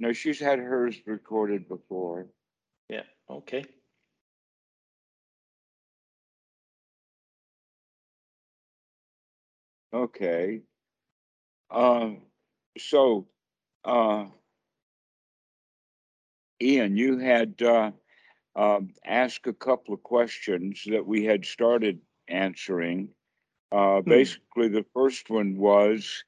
[0.00, 2.26] No, she's had hers recorded before.
[2.88, 3.64] Yeah, okay.
[9.92, 10.60] Okay.
[11.70, 12.22] Um,
[12.78, 13.26] so,
[13.84, 14.26] uh,
[16.62, 17.90] Ian, you had, uh,
[18.54, 23.10] um, asked a couple of questions that we had started answering.
[23.70, 26.24] Uh, basically, the first one was,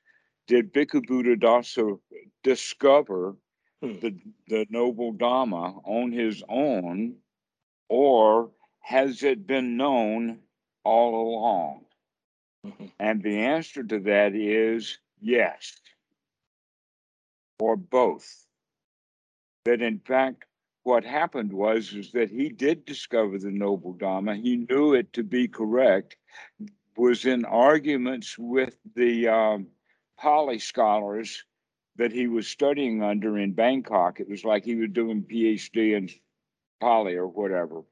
[0.46, 1.98] did Bhikkhu Buddhadasa
[2.43, 3.37] discover
[3.83, 3.99] Hmm.
[4.01, 7.16] the, the noble Dhamma on his own,
[7.88, 10.41] or has it been known
[10.84, 11.87] all along?
[12.66, 12.93] Mhm.
[12.98, 15.80] And the answer to that is yes,
[17.59, 18.47] or both.
[19.65, 20.45] That in fact,
[20.83, 24.43] what happened was is that he did discover the noble Dhamma.
[24.43, 26.16] He knew it to be correct.
[26.97, 29.69] Was in arguments with the um,
[30.19, 31.45] Pali scholars
[32.00, 34.20] that he was studying under in Bangkok.
[34.20, 36.09] It was like he was doing PhD in
[36.80, 37.82] Pali or whatever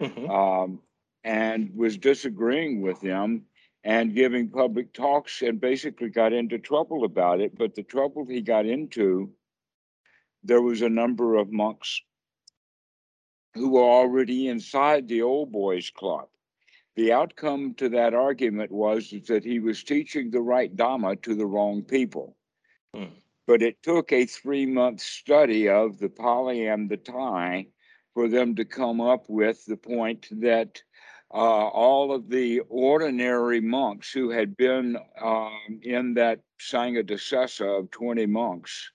[0.00, 0.30] Mhm.
[0.30, 0.80] um,
[1.22, 3.44] and was disagreeing with them
[3.84, 7.58] and giving public talks and basically got into trouble about it.
[7.58, 9.34] But the trouble he got into,
[10.42, 12.00] there was a number of monks
[13.52, 16.30] who were already inside the old boys club.
[16.96, 21.46] The outcome to that argument was that he was teaching the right Dhamma to the
[21.46, 22.34] wrong people.
[22.94, 23.12] Hmm.
[23.48, 27.68] But it took a three month study of the Pali and the Thai
[28.12, 30.82] for them to come up with the point that
[31.32, 38.26] uh, all of the ordinary monks who had been um, in that Sanghadisesa of 20
[38.26, 38.92] monks,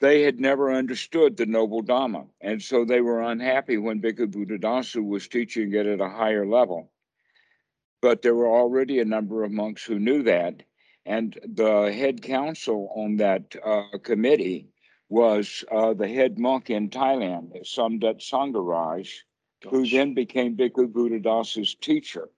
[0.00, 2.26] they had never understood the Noble Dhamma.
[2.40, 6.90] And so they were unhappy when Bhikkhu Buddhadasa was teaching it at a higher level.
[8.00, 10.62] But there were already a number of monks who knew that.
[11.08, 14.68] And the head council on that uh, committee
[15.08, 19.08] was uh, the head monk in Thailand, Samdet Sangaraj,
[19.70, 22.28] who then became Bhikkhu Buddhadasa's teacher.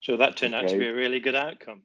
[0.00, 1.82] So that turned out to be a really good outcome.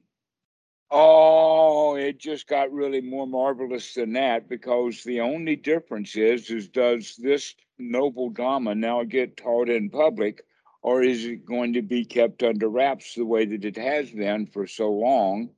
[0.90, 6.68] Oh, it just got really more marvelous than that because the only difference is, is
[6.68, 10.42] does this noble Dhamma now get taught in public
[10.84, 14.46] or is it going to be kept under wraps the way that it has been
[14.46, 15.48] for so long?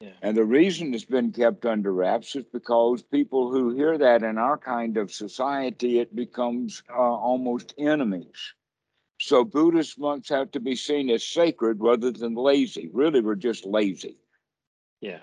[0.00, 0.10] Yeah.
[0.22, 4.38] And the reason it's been kept under wraps is because people who hear that in
[4.38, 8.54] our kind of society, it becomes uh, almost enemies.
[9.20, 12.90] So Buddhist monks have to be seen as sacred rather than lazy.
[12.92, 14.16] Really, we're just lazy.
[15.00, 15.20] Yeah.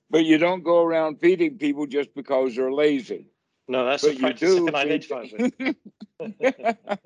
[0.09, 3.27] but you don't go around feeding people just because they're lazy.
[3.67, 6.97] No, that's But a you practice I do can feed- identify with.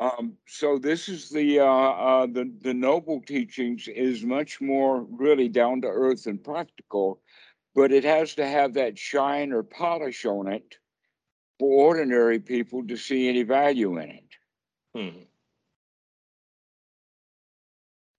[0.00, 5.46] Um, so this is the uh, uh, the the noble teachings is much more really
[5.46, 7.20] down to earth and practical,
[7.74, 10.78] but it has to have that shine or polish on it
[11.58, 14.24] for ordinary people to see any value in it.
[14.94, 15.18] Hmm.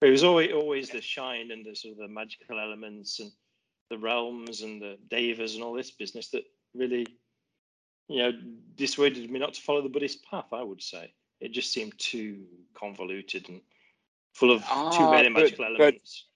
[0.02, 3.32] It was always always the shine and the sort of the magical elements and
[3.90, 6.44] the realms and the devas and all this business that
[6.74, 7.06] really,
[8.08, 8.32] you know,
[8.76, 10.46] dissuaded me not to follow the Buddhist path.
[10.52, 12.44] I would say it just seemed too
[12.74, 13.60] convoluted and
[14.34, 16.26] full of too Ah, many but- magical but- elements.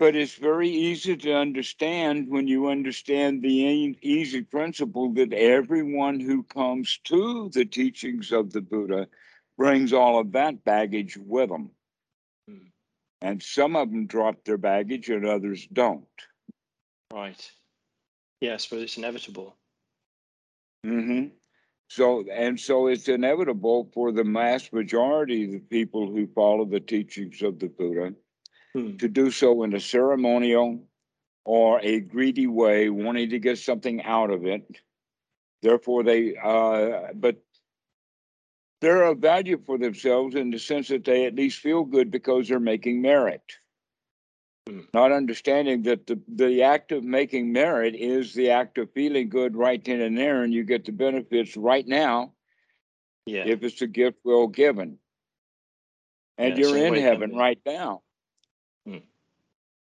[0.00, 6.42] But it's very easy to understand when you understand the easy principle that everyone who
[6.42, 9.06] comes to the teachings of the Buddha
[9.56, 11.70] brings all of that baggage with them.
[12.48, 12.66] Hmm.
[13.22, 16.08] And some of them drop their baggage and others don't.
[17.12, 17.50] Right.
[18.40, 19.56] Yeah, I suppose it's inevitable.
[20.86, 21.28] Mm-hmm.
[21.88, 26.80] So, and so it's inevitable for the mass majority of the people who follow the
[26.80, 28.14] teachings of the Buddha
[28.74, 28.96] Hmm.
[28.96, 30.82] to do so in a ceremonial
[31.44, 34.80] or a greedy way, wanting to get something out of it.
[35.62, 37.36] Therefore, they, uh, but
[38.80, 42.48] they're of value for themselves in the sense that they at least feel good because
[42.48, 43.42] they're making merit.
[44.68, 44.80] Hmm.
[44.94, 49.56] Not understanding that the, the act of making merit is the act of feeling good
[49.56, 52.32] right then and there, and you get the benefits right now
[53.26, 53.44] Yeah.
[53.46, 54.98] if it's a gift well given.
[56.38, 58.02] And Yeah, you're in heaven right now.
[58.86, 58.98] Hmm.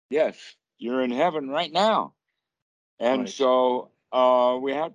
[0.09, 0.37] Yes,
[0.77, 2.13] you're in heaven right now.
[2.99, 3.29] And Right.
[3.29, 4.93] so uh, we have,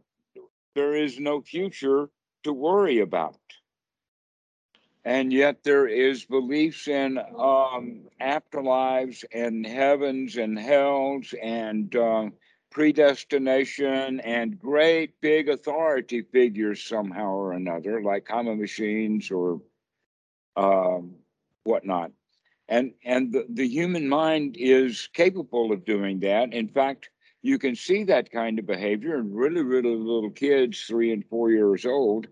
[0.75, 2.11] there is no future
[2.45, 3.39] to worry about.
[5.05, 12.27] And yet there is beliefs in um, afterlives and heavens and hells and uh,
[12.71, 19.63] predestination and great big authority figures somehow or another, like karma machines or
[20.57, 21.15] um,
[21.65, 22.11] whatnot.
[22.69, 26.53] And and the, the human mind is capable of doing that.
[26.53, 27.09] In fact,
[27.41, 31.51] you can see that kind of behavior in really, really little kids, three and four
[31.51, 32.27] years old,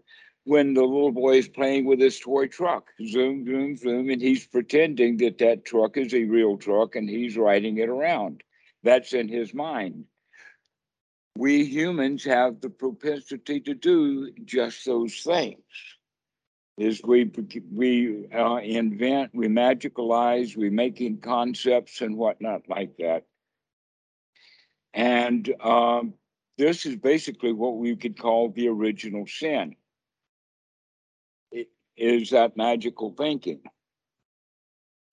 [0.46, 4.46] when the little boy is playing with his toy truck, zoom, zoom, zoom, and he's
[4.46, 8.44] pretending that that truck is a real truck and he's riding it around.
[8.84, 10.04] That's in his mind.
[11.37, 15.58] We humans have the propensity to do just those things
[16.78, 17.28] is we
[17.72, 23.25] we uh, invent, we magicalize, we making concepts and whatnot like that.
[24.94, 26.14] And um,
[26.56, 29.75] this is basically what we could call the original sin.
[31.96, 33.60] Is that magical thinking.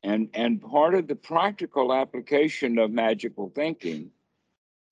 [0.03, 4.11] And, and part of the practical application of magical thinking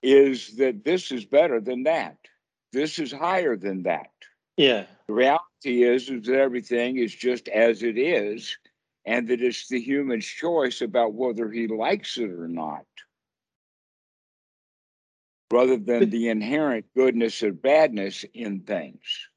[0.01, 2.17] is that this is better than that.
[2.71, 4.11] This is higher than that.
[4.55, 4.85] Yeah.
[5.07, 8.57] The reality is, is that everything is just as it is,
[9.05, 12.85] and that it's the human's choice about whether he likes it or not,
[15.51, 19.27] rather than the inherent goodness or badness in things.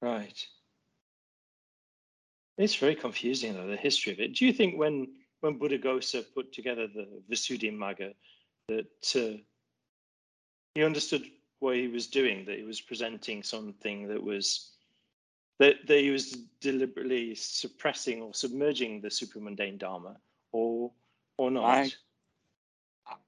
[0.00, 0.46] Right.
[2.60, 4.34] It's very confusing, though, the history of it.
[4.34, 5.08] Do you think when
[5.40, 8.12] when Buddhaghosa put together the Visuddhimagga,
[8.68, 9.38] that uh,
[10.74, 11.24] he understood
[11.60, 14.72] what he was doing, that he was presenting something that was
[15.58, 20.16] that, that he was deliberately suppressing or submerging the supramundane dharma,
[20.52, 20.92] or
[21.38, 21.64] or not?
[21.64, 21.90] I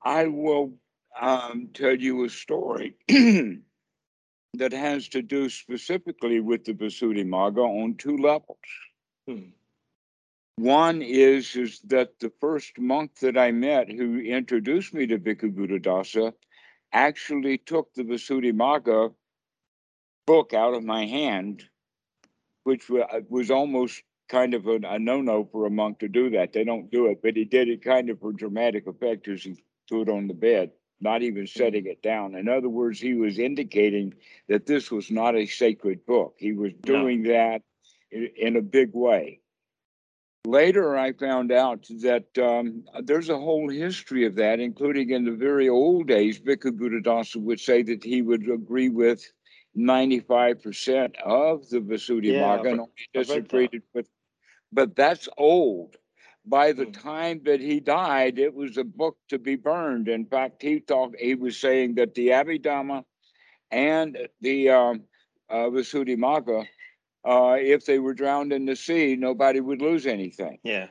[0.03, 0.75] I will
[1.19, 8.19] um, tell you a story that has to do specifically with the Visuddhimagga on two
[8.19, 8.59] levels.
[9.27, 9.51] Hmm.
[10.57, 15.55] One is is that the first monk that I met who introduced me to Bhikkhu
[15.55, 16.35] Buddhadasa
[16.93, 19.15] actually took the Visuddhimagga
[20.27, 21.65] book out of my hand,
[22.65, 26.53] which uh, was almost kind of a, a no-no for a monk to do that.
[26.53, 29.63] They don't do it, but he did it kind of for dramatic effect as he
[29.89, 30.71] threw it on the bed,
[31.01, 32.35] not even setting it down.
[32.35, 34.15] In other words, he was indicating
[34.49, 36.35] that this was not a sacred book.
[36.39, 37.33] He was doing no.
[37.33, 37.63] that
[38.13, 39.41] in, a big way.
[40.45, 45.33] Later, I found out that um, there's a whole history of that, including in the
[45.33, 46.41] very old days.
[46.41, 49.25] Bhikkhu Buddhadasa would say that he would agree with
[49.79, 54.09] 95% of the Visuddhimagga yeah, and only disagreed with,
[54.73, 55.97] but that's old.
[56.45, 57.01] By the mm.
[57.01, 60.09] time that he died, it was a book to be burned.
[60.09, 63.05] In fact, he thought he was saying that the Abhidhamma
[63.71, 65.03] and the um,
[65.49, 66.67] uh, Visuddhimagga
[67.25, 70.59] uh, if they were drowned in the sea, nobody would lose anything.
[70.63, 70.89] Yeah.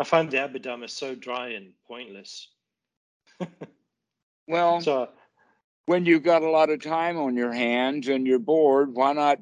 [0.00, 2.48] I find the Abhidhamma so dry and pointless.
[4.48, 5.08] well, so,
[5.86, 9.38] when you've got a lot of time on your hands and you're bored, why not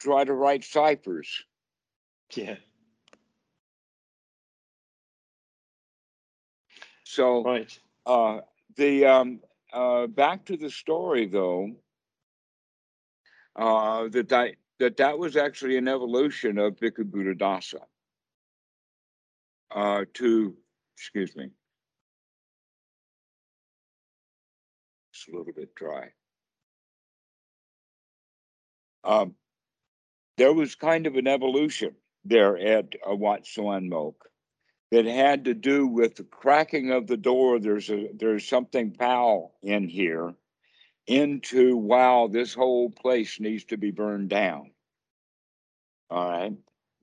[0.00, 1.44] try to write ciphers?
[2.34, 2.56] Yeah.
[7.04, 7.78] So, right.
[8.06, 8.40] Uh,
[8.76, 9.40] the um,
[9.72, 11.72] uh, back to the story though.
[13.56, 17.80] Uh, that I that that was actually an evolution of Bhikkhu Buddhadasa
[19.74, 20.56] uh, to,
[20.96, 21.50] excuse me,
[25.12, 26.10] it's a little bit dry.
[29.04, 29.34] Um,
[30.36, 34.14] there was kind of an evolution there at uh, Wat Suan Mokkh
[34.90, 37.58] that had to do with the cracking of the door.
[37.58, 40.34] There's a there's something foul in here
[41.06, 44.70] into wow, this whole place needs to be burned down.
[46.10, 46.54] All right.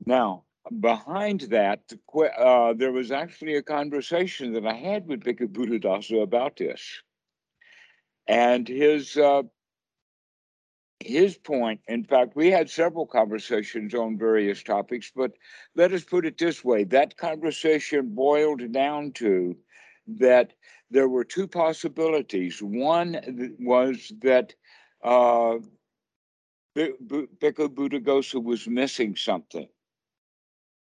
[0.05, 0.43] Now,
[0.79, 1.81] behind that,
[2.37, 7.01] uh, there was actually a conversation that I had with Bhikkhu Buddhadasa about this.
[8.27, 9.43] And his uh,
[10.99, 15.33] his point, in fact, we had several conversations on various topics, but
[15.75, 19.55] let us put it this way that conversation boiled down to
[20.07, 20.53] that
[20.89, 22.61] there were two possibilities.
[22.61, 24.55] One was that
[25.03, 25.57] uh,
[26.75, 29.67] Bhikkhu Buddhaghosa was missing something.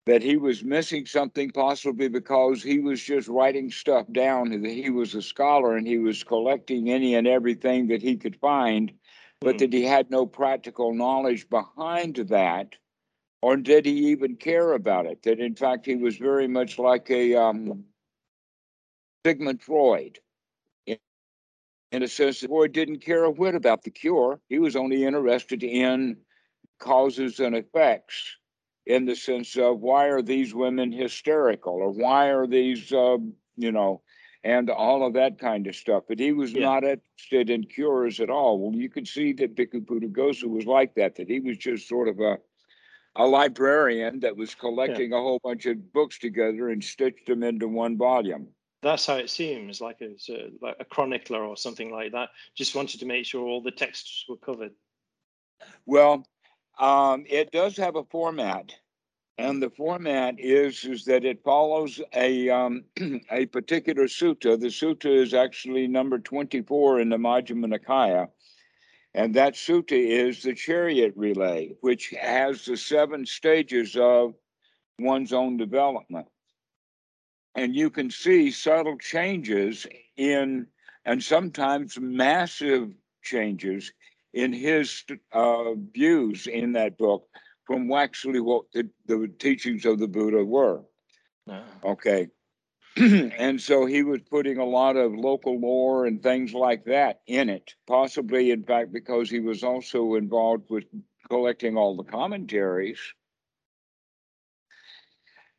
[0.06, 4.90] That he was missing something possibly because he was just writing stuff down, that he
[4.90, 8.92] was a scholar and he was collecting any and everything that he could find,
[9.40, 9.60] but mm.
[9.60, 12.76] that he had no practical knowledge behind that,
[13.42, 15.24] or did he even care about it?
[15.24, 17.86] That in fact he was very much like a um,
[19.26, 20.20] Sigmund Freud
[21.94, 24.42] in a sense that Freud didn't care a whit about the cure.
[24.50, 26.18] He was only interested in
[26.80, 28.36] causes and effects
[28.88, 33.18] in the sense of why are these women hysterical or why are these, uh,
[33.56, 34.02] you know,
[34.44, 36.04] and all of that kind of stuff.
[36.10, 36.64] But he was yeah.
[36.64, 38.58] not interested in cures at all.
[38.58, 42.08] Well, you could see that Bhikkhu Buddhaghosa was like that, that he was just sort
[42.08, 42.40] of a,
[43.16, 47.68] a librarian that was collecting a whole bunch of books together and stitched them into
[47.68, 48.48] one volume.
[48.84, 50.16] That's how it seems, like a,
[50.62, 52.30] like a chronicler or something like that.
[52.54, 54.72] Just wanted to make sure all the texts were covered.
[55.86, 56.28] Well,
[56.80, 58.74] um, it does have a format,
[59.38, 62.84] and the format is is that it follows a um,
[63.32, 64.60] a particular sutta.
[64.60, 68.28] The sutta is actually number twenty four in the Majjhima Nikaya,
[69.14, 74.34] and that sutta is the chariot relay, which has the seven stages of
[75.00, 76.28] one's own development.
[77.56, 79.86] And you can see subtle changes
[80.18, 80.68] in,
[81.06, 82.92] and sometimes massive
[83.22, 83.94] changes
[84.34, 87.28] in his uh, views in that book
[87.66, 90.84] from actually what the, the teachings of the Buddha were.
[91.48, 91.92] Uh-huh.
[91.92, 92.28] Okay.
[92.98, 97.50] and so he was putting a lot of local lore and things like that in
[97.50, 100.86] it, possibly, in fact, because he was also involved with
[101.30, 103.00] collecting all the commentaries.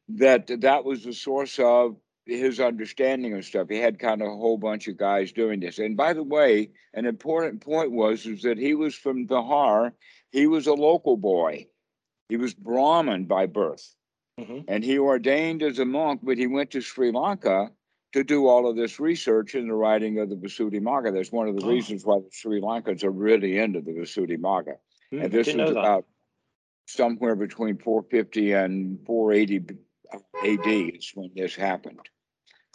[0.09, 1.97] That that was the source of
[2.27, 3.69] his understanding of stuff.
[3.69, 5.79] He had kind of a whole bunch of guys doing this.
[5.79, 9.93] And by the way, an important point was is that he was from Bihar.
[10.31, 11.67] He was a local boy.
[12.29, 13.95] He was Brahmin by birth.
[14.41, 14.61] Mm-hmm.
[14.69, 17.71] And he ordained as a monk, but he went to Sri Lanka
[18.15, 21.13] to do all of this research in the writing of the Visuddhimagga.
[21.13, 21.69] That's one of the oh.
[21.69, 24.77] reasons why the Sri Lankans are really into the Visuddhimagga.
[25.13, 26.07] Mm, and this was about
[26.87, 29.77] somewhere between 450 and 480
[30.13, 32.01] AD is when this happened,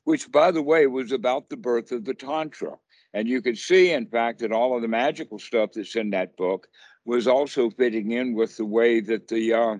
[0.03, 2.77] which, by the way, was about the birth of the Tantra.
[3.13, 6.37] And you can see, in fact, that all of the magical stuff that's in that
[6.37, 6.67] book
[7.05, 9.77] was also fitting in with the way that the uh,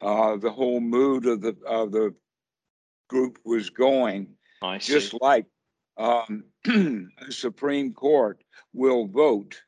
[0.00, 2.14] uh, the whole mood of the of the
[3.08, 4.28] group was going.
[4.86, 5.46] Just like
[5.96, 9.60] um, the Supreme Court will vote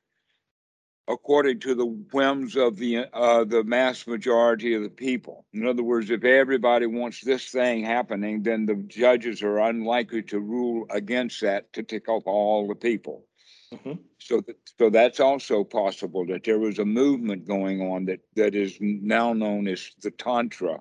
[1.11, 5.45] according to the whims of the uh, the mass majority of the people.
[5.53, 10.39] In other words, if everybody wants this thing happening, then the judges are unlikely to
[10.39, 13.27] rule against that to tick off all the people.
[13.75, 13.93] Mm-hmm.
[14.19, 18.55] So, that, so that's also possible that there was a movement going on that that
[18.55, 20.81] is now known as the Tantra,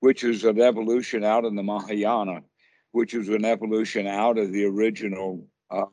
[0.00, 2.42] which is an evolution out of the Mahayana,
[2.92, 5.86] which is an evolution out of the original uh,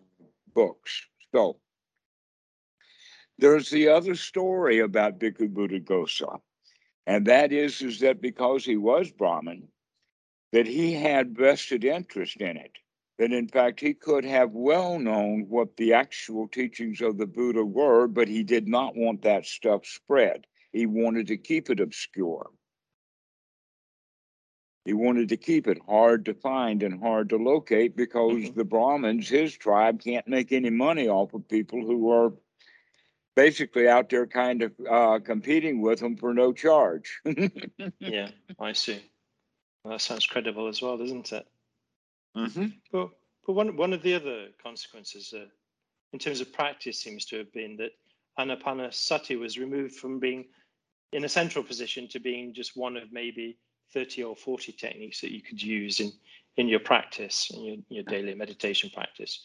[0.54, 1.08] books.
[1.34, 1.58] So,
[3.42, 6.40] there's the other story about Bhikkhu Buddhaghosa,
[7.06, 9.68] and that is is that because he was Brahmin,
[10.54, 12.78] that he had vested interest in it
[13.22, 17.64] that in fact he could have well known what the actual teachings of the Buddha
[17.64, 20.48] were, but he did not want that stuff spread.
[20.72, 22.50] He wanted to keep it obscure.
[24.86, 28.58] He wanted to keep it hard to find and hard to locate because mm-hmm.
[28.58, 32.34] the Brahmins, his tribe, can't make any money off of people who are
[33.36, 37.20] basically out there kind of uh, competing with them for no charge.
[38.00, 39.02] yeah, I see.
[39.84, 41.46] Well, that sounds credible as well, doesn't it?
[42.38, 42.66] Mm-hmm.
[42.92, 43.10] But,
[43.46, 45.46] but one, one of the other consequences uh,
[46.14, 47.92] in terms of practice seems to have been that
[48.40, 50.46] anapanasati was removed from being
[51.14, 53.58] in a central position to being just one of maybe
[53.94, 56.12] 30 or 40 techniques that you could use in,
[56.58, 59.42] in your practice, in your, your daily meditation practice.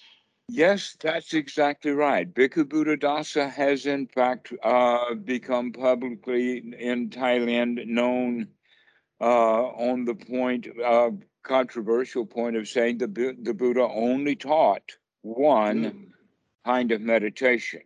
[0.48, 2.32] Yes, that's exactly right.
[2.32, 8.48] Bhikkhu Buddhadasa has, in fact, uh, become publicly in Thailand known
[9.20, 15.84] uh, on the point of controversial point of saying the, the Buddha only taught one
[15.84, 16.06] mm.
[16.64, 17.80] kind of meditation.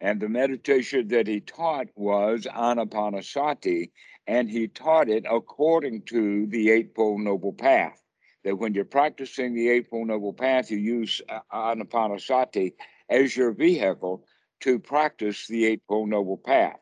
[0.00, 3.90] And the meditation that he taught was anapanasati,
[4.26, 8.03] and he taught it according to the Eightfold Noble Path.
[8.44, 11.22] That when you're practicing the Eightfold Noble Path, you use
[11.52, 12.74] anapanasati
[13.08, 14.24] as your vehicle
[14.60, 16.78] to practice the Eightfold Noble Path.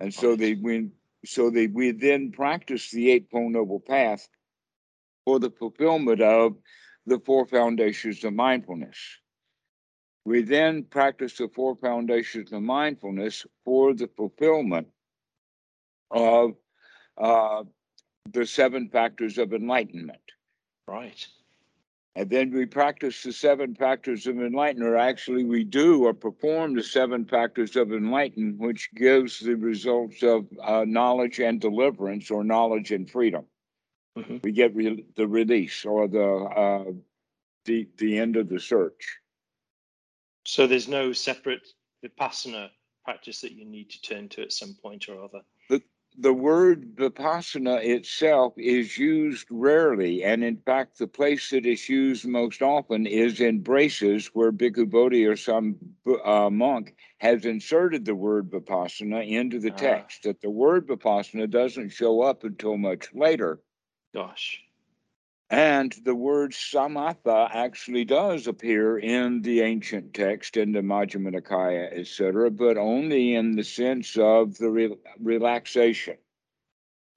[0.00, 0.92] And so they when
[1.24, 4.28] so they we then practice the Eightfold Noble Path
[5.24, 6.56] for the fulfillment of
[7.06, 8.98] the four foundations of mindfulness.
[10.24, 14.88] We then practice the four foundations of mindfulness for the fulfillment
[16.10, 16.52] of
[17.16, 17.62] uh,
[18.32, 20.18] the seven factors of enlightenment.
[20.88, 21.26] Right.
[22.14, 26.74] And then we practice the seven factors of enlightenment, or actually, we do or perform
[26.74, 32.42] the seven factors of enlightenment, which gives the results of uh, knowledge and deliverance, or
[32.42, 33.44] knowledge and freedom
[34.16, 34.36] mm-hmm.
[34.42, 36.84] we get re- the release or the uh,
[37.64, 39.18] the the end of the search.
[40.44, 41.66] So there's no separate
[42.04, 42.70] vipassana
[43.04, 45.40] practice that you need to turn to at some point or other.
[46.18, 52.26] The, word vipassana itself is used rarely, and in fact, the place that it's used
[52.26, 55.76] most often is in braces, where Bhikkhu Bodhi or some
[56.24, 59.76] uh, monk has inserted the word vipassana into the Ah.
[59.76, 60.22] text.
[60.22, 63.60] That the word vipassana doesn't show up until much later.
[64.14, 64.62] Gosh.
[65.48, 71.96] And the word samatha actually does appear in the ancient text, in the Majjhima Nikaya,
[71.96, 76.16] etc., but only in the sense of the re- relaxation.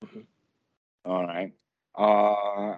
[0.04, 0.26] Mhm.
[1.06, 1.54] All right.
[1.96, 2.78] Uh,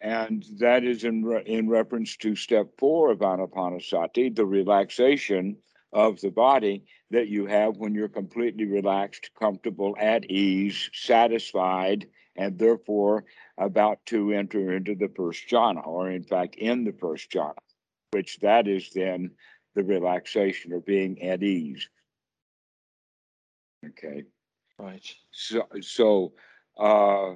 [0.00, 5.58] and that is in, re- in reference to step four of Anapanasati, the relaxation
[5.92, 12.06] of the body that you have when you're completely relaxed, comfortable, at ease, satisfied,
[12.38, 13.24] and therefore
[13.58, 17.58] about to enter into the first jhana, or in fact, in the first jhana,
[18.12, 19.32] which that is then
[19.74, 21.88] the relaxation or being at ease.
[23.86, 24.22] Okay.
[24.78, 25.04] Right.
[25.32, 26.32] So, so
[26.78, 27.34] uh,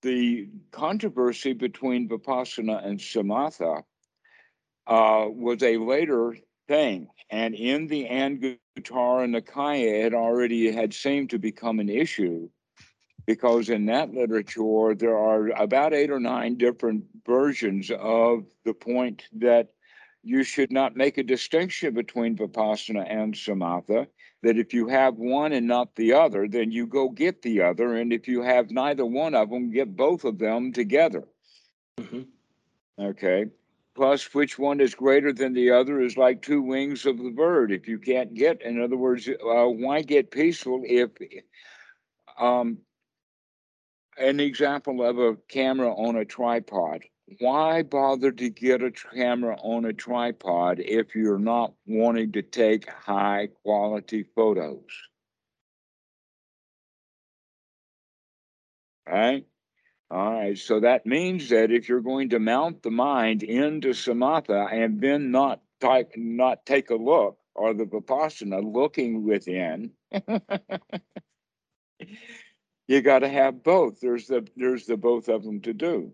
[0.00, 3.82] the controversy between Vipassana and Samatha
[4.86, 6.34] uh, was a later
[6.66, 7.08] thing.
[7.28, 8.58] And in the Anguttara
[9.28, 12.48] Nikaya, it already had seemed to become an issue
[13.26, 19.24] because in that literature, there are about eight or nine different versions of the point
[19.32, 19.72] that
[20.22, 24.06] you should not make a distinction between Vipassana and Samatha.
[24.42, 27.94] That if you have one and not the other, then you go get the other.
[27.94, 31.24] And if you have neither one of them, get both of them together.
[31.98, 32.22] hmm
[32.98, 33.46] Okay.
[33.94, 37.72] Plus, which one is greater than the other is like two wings of the bird.
[37.72, 41.10] If you can't get, in other words, uh, why get peaceful if,
[42.38, 42.78] um,
[44.18, 47.04] an example of a camera on a tripod.
[47.40, 52.88] Why bother to get a camera on a tripod if you're not wanting to take
[52.88, 54.84] high quality photos?
[59.08, 59.44] Right?
[60.08, 64.72] All right, so that means that if you're going to mount the mind into samatha
[64.72, 69.90] and then not type, not take a look, or the vipassana looking within,
[72.88, 74.00] you got to have both.
[74.00, 76.12] There's the there's the both of them to do.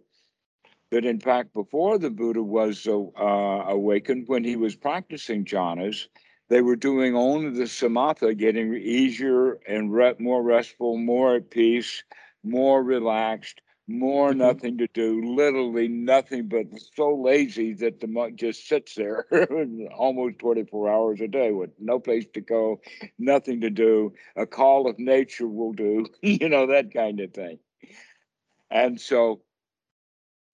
[0.91, 6.07] That in fact, before the Buddha was uh, awakened, when he was practicing jhanas,
[6.49, 12.05] they were doing only the samatha, getting easier and re- more restful, more at peace,
[12.45, 14.35] more relaxed, more Mhm.
[14.35, 19.27] nothing to do, literally nothing but so lazy that the monk just sits there
[19.97, 22.81] almost 24 hours a day with no place to go,
[23.19, 24.13] nothing to do.
[24.37, 27.59] A call of nature will do, you know, that kind of thing.
[28.71, 29.43] And so,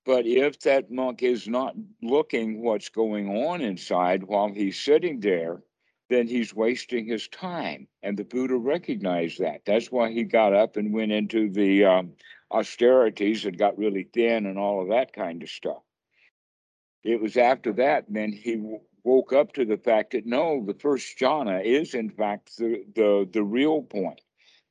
[0.05, 5.62] but if that monk is not looking what's going on inside while he's sitting there,
[6.09, 7.87] then he's wasting his time.
[8.03, 9.64] And the Buddha recognized that.
[9.64, 12.12] That's why he got up and went into the um,
[12.51, 15.83] austerities and got really thin and all of that kind of stuff.
[17.05, 20.75] It was after that, then he w- woke up to the fact that no, the
[20.75, 24.21] first jhana is in fact the, the, the real point.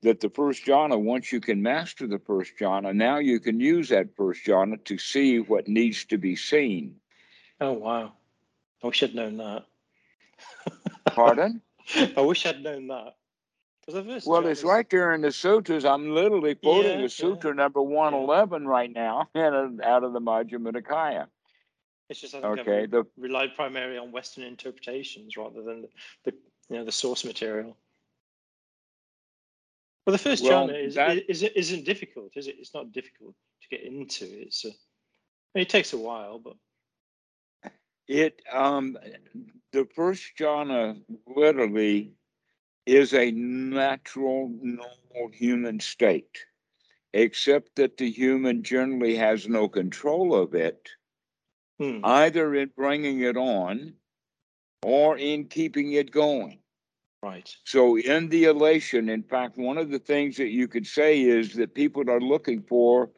[0.04, 3.90] That the first jhana, once you can master the first jhana, now you can use
[3.90, 6.96] that first jhana to see what needs to be seen.
[7.60, 8.14] Oh wow.
[8.84, 9.66] I wish I'd known that.
[11.08, 11.62] Pardon?
[12.16, 13.16] I wish I'd known that.
[13.88, 15.86] Because the first Well, it's right there in the sutras.
[15.86, 17.08] I'm literally quoting Yeah, the yeah.
[17.08, 21.28] sutra number 111 right now and out of the Majjhima Nikaya.
[22.10, 25.90] It's just I think Okay, I've the relied primarily on Western interpretations rather than the,
[26.26, 26.32] the
[26.70, 27.78] you know the source material.
[30.06, 32.56] Well, the first Well, jhana is, that- is isn't difficult, is it?
[32.60, 34.26] It's not difficult to get into.
[34.26, 34.72] It's a,
[35.56, 36.56] it takes a while, but
[38.08, 38.98] it um
[39.72, 42.17] the first jhana literally
[42.88, 46.46] is a natural normal human state
[47.14, 50.90] except that the human generally has no control of it
[51.80, 53.94] hmm, either in bringing it on
[54.84, 56.60] or in keeping it going
[57.22, 57.54] right.
[57.66, 61.54] so in the elation in fact one of the things that you could say is
[61.54, 63.10] that people are looking for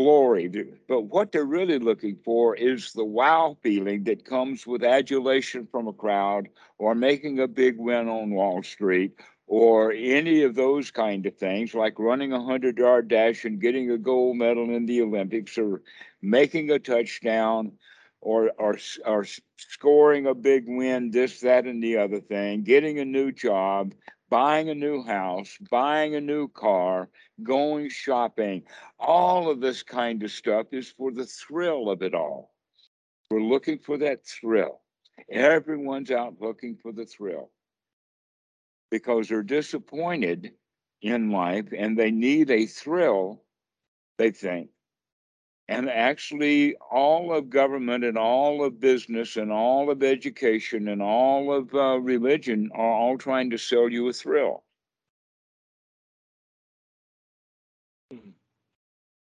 [0.00, 0.48] glory.
[0.88, 5.88] But what they're really looking for is the wow feeling that comes with adulation from
[5.88, 9.12] a crowd or making a big win on Wall Street
[9.46, 13.90] or any of those kind of things, like running a 100 yard dash and getting
[13.90, 15.82] a gold medal in the Olympics or
[16.22, 17.72] making a touchdown.
[18.22, 19.24] Or, or, or
[19.56, 23.94] scoring a big win, this, that, and the other thing, getting a new job,
[24.30, 27.10] buying a new house, buying a new car,
[27.42, 28.62] going shopping,
[28.98, 32.54] all of this kind of stuff is for the thrill of it all.
[33.30, 34.80] We're looking for that thrill.
[35.30, 37.50] Everyone's out looking for the thrill
[38.90, 40.52] because they're disappointed
[41.02, 43.42] in life and they need a thrill,
[44.18, 44.70] they think.
[45.70, 51.50] And actually, all of government and all of business and all of education and all
[51.50, 54.64] of uh, religion are all trying to sell you a thrill.
[58.12, 58.34] Mhm.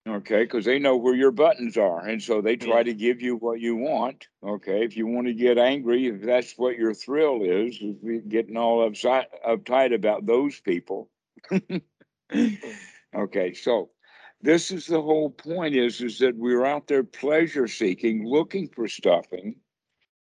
[0.09, 2.07] Okay, because they know where your buttons are.
[2.07, 2.85] And so they try Yeah.
[2.85, 4.29] to give you what you want.
[4.43, 8.57] Okay, if you want to get angry, if that's what your thrill is, is getting
[8.57, 11.11] all upside, uptight about those people.
[13.15, 13.91] okay, so
[14.43, 18.89] this is the whole point is is that we're out there pleasure seeking, looking for
[18.89, 19.57] stuffing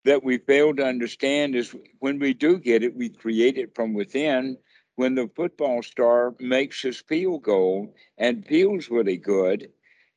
[0.07, 3.93] that we fail to understand is when we do get it, we create it from
[3.93, 4.57] within.
[4.95, 9.69] When the football star makes his field goal and feels really good,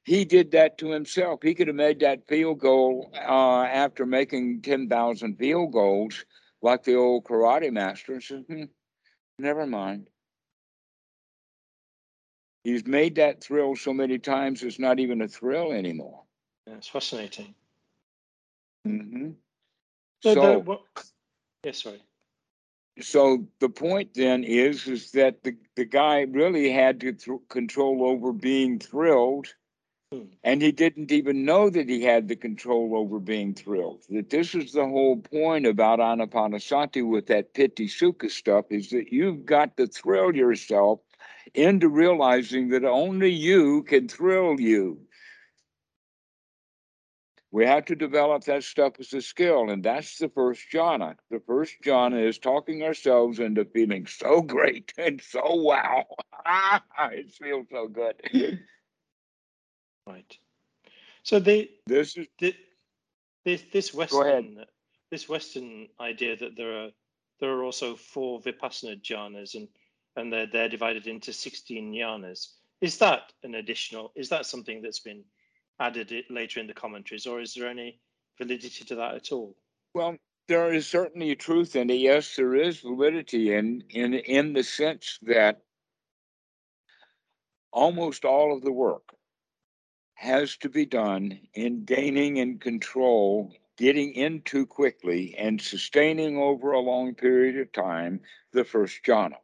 [0.03, 1.41] he did that to himself.
[1.43, 6.23] He could have made that field goal uh, after making 10,000 field goals,
[6.61, 8.63] like the old karate master, and said, hmm,
[9.37, 10.07] never mind.
[12.63, 16.23] He's made that thrill so many times, it's not even a thrill anymore.
[16.67, 17.55] Yeah, it's fascinating.
[18.85, 19.31] hmm
[20.21, 20.81] So, what,
[21.63, 22.01] yeah, sorry.
[22.99, 28.05] so the point then is, is that the, the guy really had to th- control
[28.05, 29.47] over being thrilled,
[30.11, 30.23] Hmm.
[30.43, 34.03] and he didn't even know that he had the control over being thrilled.
[34.09, 39.13] That this is the whole point about Anapanasati with that Piti Sukha stuff is that
[39.13, 40.99] you've got to thrill yourself
[41.53, 44.99] into realizing that only you can thrill you.
[47.51, 51.15] We have to develop that stuff as a skill, and that's the first jhana.
[51.31, 56.05] The first jhana is talking ourselves into feeling so great and so wow.
[57.11, 58.59] it feels so good.
[60.05, 60.37] Right.
[61.23, 62.55] So the, This is the
[63.45, 64.45] this this Go ahead.
[64.45, 64.65] Western
[65.09, 66.89] this Western idea that there are
[67.39, 69.67] there are also four vipassana jhanas and
[70.19, 72.49] and they're they're divided into 16 jhanas.
[72.81, 74.11] Is that an additional?
[74.15, 75.23] Is that something that's been
[75.79, 77.99] added later in the commentaries, or is there any
[78.37, 79.55] validity to that at all?
[79.93, 81.95] well, there is certainly truth in it.
[81.95, 85.61] Yes, there is validity in in in the sense that
[87.71, 89.15] almost all of the work
[90.15, 96.79] has to be done in gaining in control, getting into quickly, and sustaining over a
[96.79, 98.19] long period of time
[98.51, 99.37] the first jhana,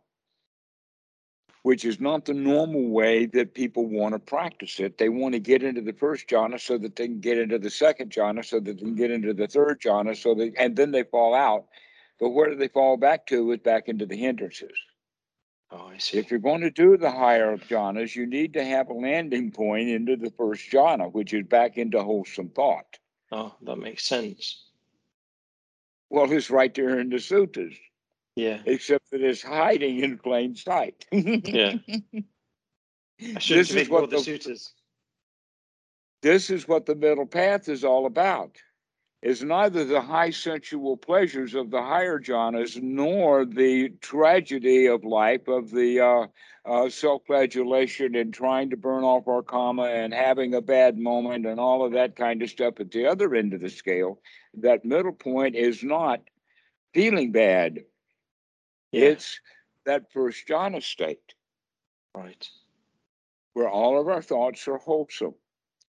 [1.66, 5.00] which is not the normal way that people want to practice it.
[5.00, 7.72] They want to get into the first jhana so that they can get into the
[7.72, 10.92] second jhana, so that they can get into the third jhana, so that and then
[10.92, 11.66] they fall out.
[12.20, 13.52] But where do they fall back to?
[13.52, 14.78] Is back into the hindrances.
[15.72, 16.20] Oh, I see.
[16.20, 19.90] If you're going to do the higher jhanas, you need to have a landing point
[19.90, 23.00] into the first jhana, which is back into wholesome thought.
[23.32, 24.70] Oh, that makes sense.
[26.12, 27.76] Well, it's right there in the suttas,
[28.36, 28.62] Yeah.
[28.66, 31.06] except that it's hiding in plain sight.
[31.12, 31.76] Yeah.
[33.22, 34.74] I is have what the the- suitors.
[36.22, 38.58] this is what the middle path is all about.
[39.22, 45.48] Is neither the high sensual pleasures of the higher jhanas nor the tragedy of life
[45.48, 46.28] of the uh,
[46.70, 51.60] uh, self-flagellation and trying to burn off our karma and having a bad moment and
[51.60, 54.20] all of that kind of stuff at the other end of the scale.
[54.56, 56.20] That middle point is not
[56.94, 57.80] feeling bad.
[58.96, 59.08] Yeah.
[59.08, 59.42] It's
[59.86, 61.34] that first jhana state.
[62.16, 62.50] right.
[63.54, 65.36] where all of our thoughts are wholesome.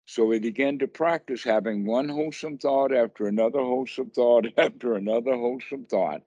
[0.05, 5.35] So we begin to practice having one wholesome thought after another wholesome thought after another
[5.35, 6.21] wholesome thought.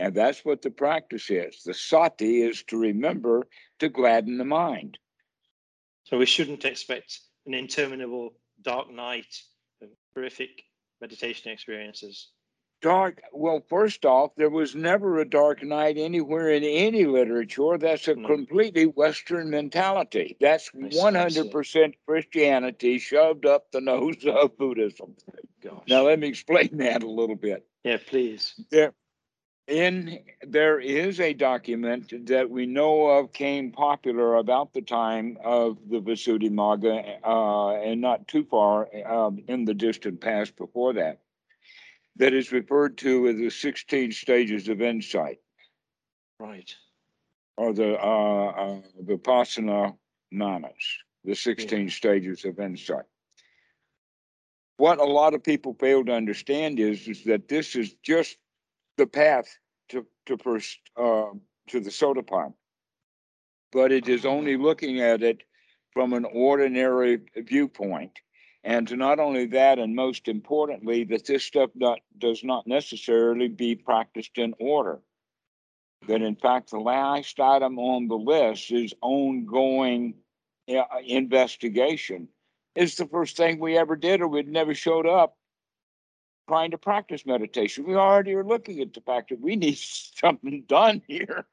[0.00, 1.62] And that's what the practice is.
[1.64, 3.46] The sati is to remember
[3.78, 4.98] to gladden the mind.
[6.04, 9.42] So we shouldn't expect an interminable dark night
[9.80, 10.64] of horrific
[11.00, 12.30] meditation experiences.
[12.82, 17.76] Dark, well, first off, there was never a dark night anywhere in any literature.
[17.76, 18.26] That's a No.
[18.26, 20.36] completely Western mentality.
[20.40, 21.40] That's I see, I see.
[21.40, 25.14] 100% Christianity shoved up the nose of Buddhism.
[25.60, 25.82] Gosh.
[25.88, 27.66] Now, let me explain that a little bit.
[27.84, 28.54] yeah, please.
[28.70, 28.94] there
[29.66, 35.78] in there is a document that we know of came popular about the time of
[35.88, 41.20] the Visuddhimagga uh, and not too far um, in the distant past before that
[42.16, 45.38] that is referred to as the 16 stages of insight
[46.38, 46.74] Right.
[47.56, 49.96] or the uh, uh, Vipassana
[50.30, 53.04] manas, the 16 stages of insight.
[54.76, 58.38] What a lot of people fail to understand is, is that this is just
[58.96, 59.46] the path
[59.90, 61.26] to, to first uh,
[61.68, 62.54] to the Sotapan.
[63.72, 65.42] But it is only looking at it
[65.92, 68.12] from an ordinary viewpoint.
[68.62, 73.48] And to not only that, and most importantly, that this stuff not, does not necessarily
[73.48, 75.00] be practiced in order.
[76.08, 80.14] that in fact the last item on the list is ongoing
[80.68, 82.28] uh, investigation.
[82.74, 85.36] It's the first thing we ever did, or we'd never showed up
[86.48, 87.84] trying to practice meditation.
[87.86, 91.46] We already are looking at the fact that we need something done here.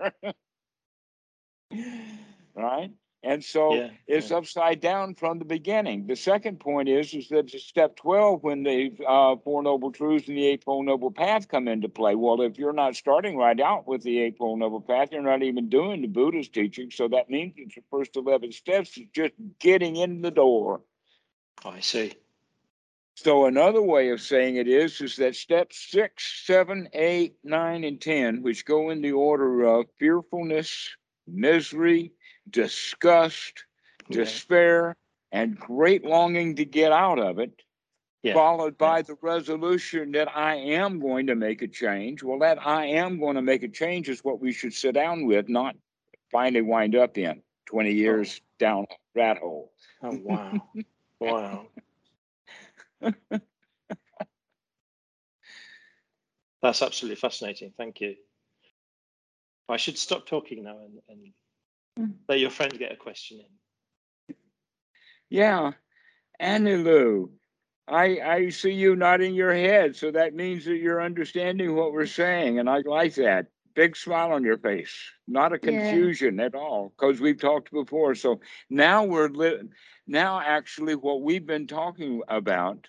[2.55, 2.91] right?
[3.23, 4.37] And so Yeah, it's yeah.
[4.37, 6.05] upside down from the beginning.
[6.05, 10.37] The second point is is that step 12 when the uh, Four Noble Truths and
[10.37, 12.15] the Eightfold Noble Path come into play.
[12.15, 15.67] Well, if you're not starting right out with the Eightfold Noble Path, you're not even
[15.67, 16.91] doing the Buddha's teaching.
[16.91, 20.81] So that means it's the first 11 steps is just getting in the door.
[21.65, 22.13] I see.
[23.15, 27.99] So another way of saying it is, is that steps six, seven, eight, nine, and
[27.99, 32.11] ten, which go in the order of fearfulness, misery,
[32.49, 33.65] disgust,
[34.09, 34.15] Yeah.
[34.15, 34.95] despair,
[35.31, 37.63] and great longing to get out of it,
[38.23, 38.33] Yeah.
[38.33, 42.23] followed by the resolution that I am going to make a change.
[42.23, 45.25] Well, that I am going to make a change is what we should sit down
[45.25, 45.75] with, not
[46.31, 49.71] finally wind up in 20 years down rat hole.
[50.01, 50.69] Oh wow.
[51.19, 51.67] wow.
[56.61, 57.73] That's absolutely fascinating.
[57.77, 58.15] Thank you.
[59.69, 61.33] I should stop talking now and, and.
[61.97, 62.13] Mm.
[62.27, 64.35] let your friend get a question in.
[65.29, 65.71] Yeah,
[66.41, 67.29] Anilu,
[67.87, 72.05] I I see you nodding your head, so that means that you're understanding what we're
[72.05, 73.47] saying, and I like that.
[73.75, 74.95] Big smile on your face,
[75.27, 75.59] not a Yeah.
[75.59, 78.15] confusion at all, because we've talked before.
[78.15, 79.69] So now we're li-
[80.07, 82.87] now actually what we've been talking about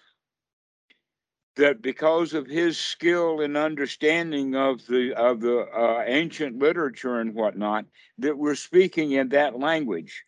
[1.58, 7.34] that because of his skill and understanding of the of the uh, ancient literature and
[7.34, 7.84] whatnot,
[8.18, 10.24] that we're speaking in that language.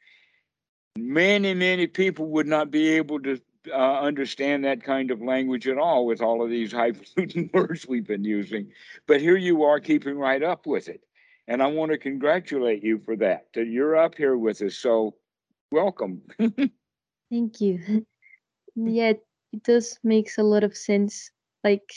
[0.98, 3.40] Many many people would not be able to
[3.72, 8.06] uh, understand that kind of language at all with all of these highfalutin words we've
[8.06, 8.72] been using.
[9.06, 11.02] But here you are keeping right up with it.
[11.48, 14.76] And i want to congratulate you for that you're up here with us.
[14.76, 15.16] So
[15.72, 16.22] welcome.
[17.30, 18.06] Thank you.
[18.76, 19.14] Yeah,
[19.52, 21.30] it does makes a lot of sense.
[21.64, 21.88] Like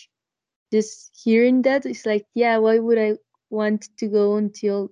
[0.71, 3.13] just hearing that, it's like, yeah, why would I
[3.49, 4.91] want to go until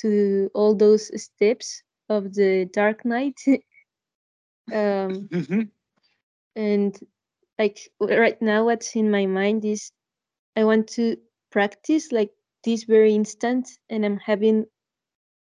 [0.00, 3.40] to all those steps of the dark night?
[4.72, 5.70] um, Mhm.
[6.56, 6.98] and
[7.58, 9.92] like right now, what's in my mind is
[10.56, 11.16] I want to
[11.50, 12.30] practice like
[12.64, 14.66] this very instant, and I'm having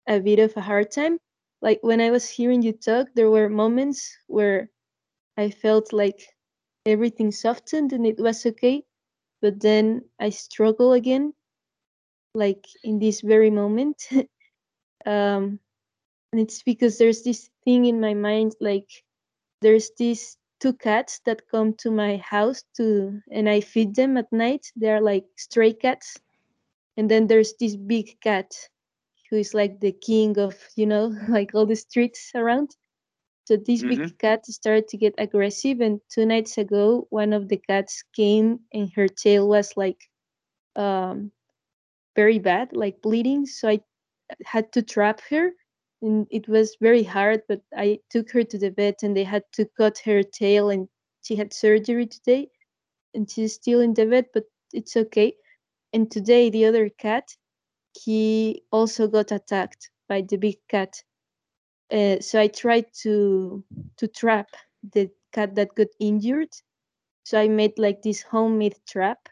[0.08, 1.18] a bit of a hard time.
[1.62, 4.70] Like when I was hearing you talk, there were moments where
[5.36, 6.20] I felt like
[6.86, 8.84] everything softened and it was okay.
[9.42, 11.32] But then I struggle again,
[12.34, 14.02] like in this very moment.
[15.06, 15.58] um,
[16.32, 18.88] and it's because there's this thing in my mind, like
[19.62, 24.32] there's these two cats that come to my house to, and I feed them at
[24.32, 24.66] night.
[24.76, 26.18] They're like stray cats.
[26.96, 28.52] And then there's this big cat
[29.30, 32.76] who is like the king of, you know, like all the streets around.
[33.46, 37.56] So this big cat started to get aggressive, and two nights ago, one of the
[37.56, 39.98] cats came and her tail was like
[40.76, 41.32] um,
[42.14, 43.46] very bad, like bleeding.
[43.46, 43.80] So I
[44.44, 45.50] had to trap her,
[46.00, 47.42] and it was very hard.
[47.48, 50.88] But I took her to the vet, and they had to cut her tail, and
[51.22, 52.48] she had surgery today,
[53.14, 55.34] and she's still in the vet, but it's okay.
[55.92, 57.24] And today, the other cat,
[58.00, 61.02] he also got attacked by the big cat
[61.92, 63.64] uh, so I tried to
[63.98, 64.48] to trap
[64.82, 66.52] the cat that got injured.
[67.24, 69.28] So I made like this homemade trap,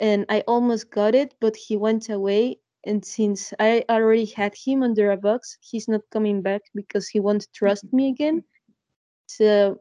[0.00, 2.60] and I almost got it, but he went away.
[2.84, 7.20] And since I already had him under a box, he's not coming back because he
[7.20, 8.44] won't trust me again.
[9.26, 9.80] So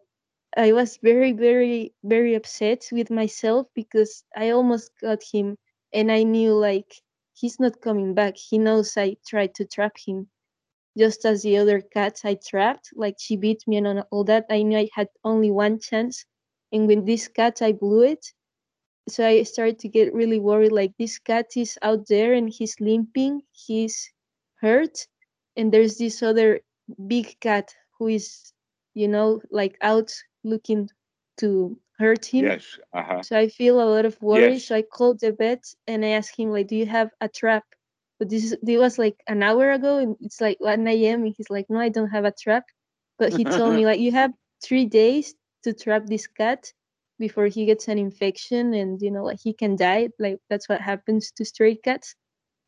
[0.58, 5.58] I was very, very, very upset with myself because I almost got him,
[5.94, 6.94] and I knew like
[7.34, 8.38] he's not coming back.
[8.38, 10.31] He knows I tried to trap him
[10.98, 14.64] just as the other cats I trapped, like she beat me and all that, I
[14.64, 16.26] knew I had only one chance.
[16.72, 18.26] And with this cat, I blew it.
[19.10, 22.80] So I started to get really worried like, this cat is out there and he's
[22.80, 24.12] limping, he's
[24.62, 25.08] hurt.
[25.56, 26.62] And there's this other
[27.08, 28.54] big cat who is,
[28.94, 30.90] you know, like out looking
[31.38, 32.46] to hurt him.
[32.46, 34.58] yes uh-huh So I feel a lot of worry.
[34.58, 34.66] Yes.
[34.66, 37.66] So I called the vet and I asked him like, "Do you have a trap?"
[38.22, 41.24] But this it was like an hour ago, and it's like 1 a.m.
[41.24, 42.66] And he's like, "No, I don't have a trap."
[43.18, 44.32] But he told me like, "You have
[44.64, 46.72] three days to trap this cat
[47.18, 50.10] before he gets an infection, and you know, like he can die.
[50.20, 52.14] Like that's what happens to stray cats."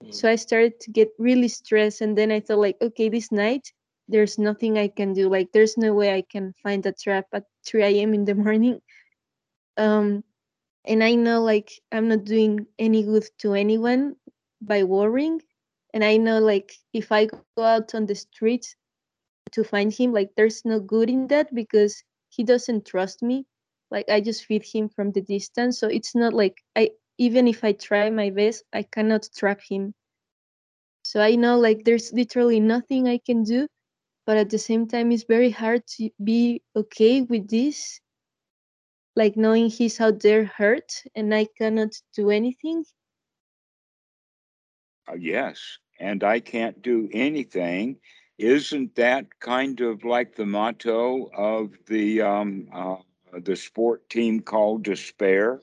[0.10, 3.72] So I started to get really stressed, and then I thought like, okay, this night
[4.08, 5.30] there's nothing I can do.
[5.30, 8.16] Like there's no way I can find a trap at 3 a.m.
[8.16, 8.82] in the morning.
[9.78, 10.24] Um,
[10.86, 14.16] and I know like I'm not doing any good to anyone
[14.66, 15.42] by worrying.
[15.94, 18.76] and I know like if I go out on the streets
[19.52, 23.46] to find him, like there's no good in that because he doesn't trust me.
[23.92, 27.64] Like I just feed him from the distance, so it's not like I even if
[27.64, 29.94] I try my best, I cannot trap him.
[31.04, 33.68] So I know like there's literally nothing I can do,
[34.26, 38.00] but at the same time it's very hard to be okay with this
[39.16, 42.86] like knowing he's out there hurt and I cannot do anything.
[45.10, 48.00] Uh, yes, and I can't do anything.
[48.38, 52.98] Isn't that kind of like the motto of the um, uh,
[53.32, 55.62] the sport team called Despair?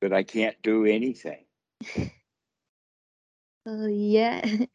[0.00, 1.44] That I can't do anything.
[3.66, 4.42] Uh, yeah.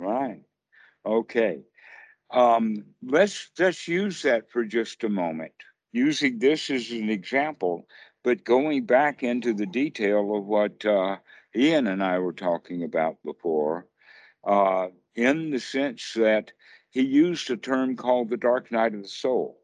[0.00, 0.42] Right.
[1.06, 1.64] Okay.
[2.30, 5.52] Um, let's let's use that for just a moment.
[5.92, 7.86] Using this as an example,
[8.22, 11.18] but going back into the detail of what uh,
[11.56, 13.86] Ian and I were talking about before,
[14.44, 16.52] uh, in the sense that
[16.90, 19.58] he used a term called the dark night of the soul,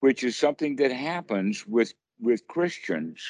[0.00, 3.22] which is something that happens with with Christians,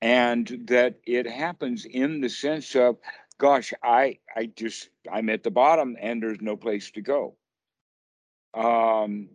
[0.00, 2.98] and that it happens in the sense of,
[3.38, 7.36] gosh, I I just I'm at the bottom and there's no place to go.
[8.54, 9.28] Um,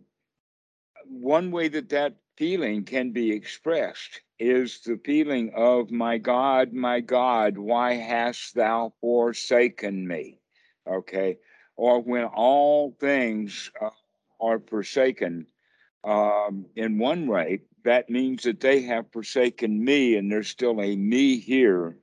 [1.06, 7.00] one way that that feeling can be expressed is the feeling of, My God, my
[7.00, 10.40] God, why hast thou forsaken me?
[10.88, 11.38] Okay.
[11.76, 13.90] Or when all things uh,
[14.40, 15.46] are forsaken,
[16.04, 20.96] um, in one way, that means that they have forsaken me, and there's still a
[20.96, 21.96] me here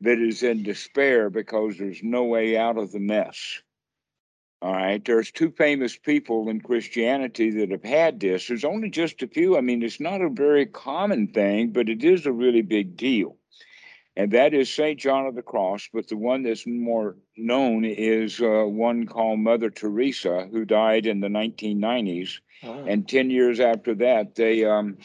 [0.00, 3.60] that is in despair because there's no way out of the mess.
[4.62, 8.46] All right, there's two famous people in Christianity that have had this.
[8.46, 9.56] There's only just a few.
[9.56, 13.36] I mean, it's not a very common thing, but it is a really big deal.
[14.16, 15.00] And that is St.
[15.00, 19.70] John of the Cross, but the one that's more known is uh, one called Mother
[19.70, 22.40] Teresa, who died in the 1990s.
[22.62, 22.84] Oh.
[22.84, 24.98] And 10 years after that, they um,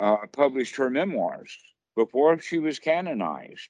[0.00, 1.56] uh, published her memoirs
[1.94, 3.68] before she was canonized.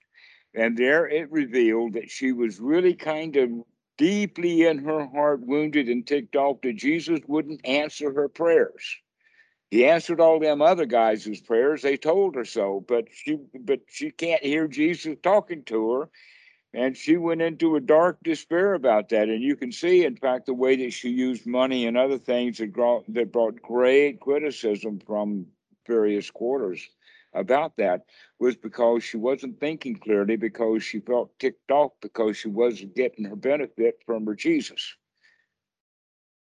[0.54, 3.50] And there it revealed that she was really kind of
[4.00, 8.96] deeply in her heart wounded and ticked off that Jesus wouldn't answer her prayers.
[9.70, 11.82] He answered all them other guys' prayers.
[11.82, 16.10] They told her so, but she but she can't hear Jesus talking to her.
[16.72, 19.28] And she went into a dark despair about that.
[19.28, 22.58] And you can see, in fact, the way that she used money and other things
[22.58, 25.46] that brought, that brought great criticism from
[25.86, 26.88] various quarters
[27.32, 28.02] about that
[28.38, 33.24] was because she wasn't thinking clearly, because she felt ticked off because she wasn't getting
[33.24, 34.96] her benefit from her Jesus.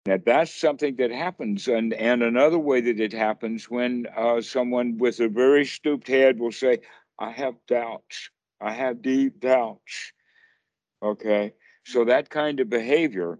[0.07, 4.97] Now that's something that happens, and and another way that it happens when uh, someone
[4.97, 6.79] with a very stooped head will say,
[7.19, 8.31] "I have doubts.
[8.61, 10.13] I have deep doubts."
[11.03, 11.53] Okay,
[11.85, 13.39] so that kind of behavior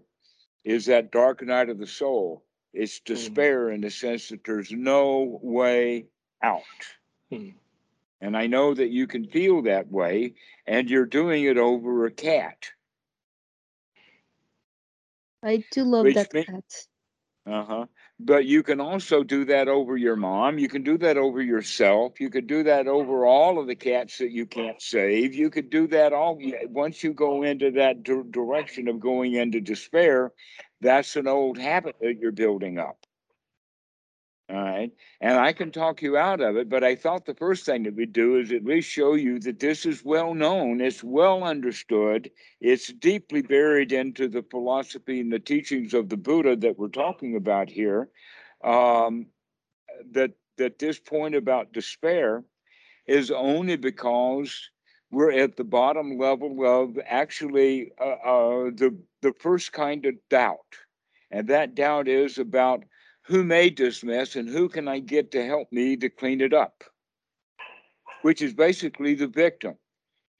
[0.63, 2.45] is that dark night of the soul.
[2.73, 3.13] It's mm-hmm.
[3.13, 3.75] despair mm-hmm.
[3.75, 6.05] in the sense that there's no way
[6.43, 6.61] out.
[7.29, 7.49] Hmm.
[8.21, 10.33] And I know that you can feel that way,
[10.67, 12.71] and you're doing it over a cat.
[15.41, 16.87] I do love Which that cat.
[17.45, 17.85] Uh huh.
[18.19, 20.59] But you can also do that over your mom.
[20.59, 22.19] You can do that over yourself.
[22.19, 25.33] You could do that over all of the cats that you can't save.
[25.33, 29.61] You could do that all once you go into that d- direction of going into
[29.61, 30.33] despair.
[30.81, 32.98] That's an old habit that you're building up.
[34.49, 34.91] All right.
[35.21, 37.93] And I can talk you out of it, but I thought the first thing that
[37.93, 42.31] we'd do is at least show you that this is well known, it's well understood,
[42.59, 47.35] it's deeply buried into the philosophy and the teachings of the Buddha that we're talking
[47.35, 48.09] about here.
[48.63, 49.27] Um,
[50.11, 52.43] that that this point about despair
[53.07, 54.69] is only because
[55.11, 60.75] we're at the bottom level of actually uh, uh, the the first kind of doubt,
[61.31, 62.83] and that doubt is about
[63.29, 66.51] who made this mess and who can I get to help me to clean it
[66.51, 66.83] up?
[68.23, 69.75] Which is basically the victim.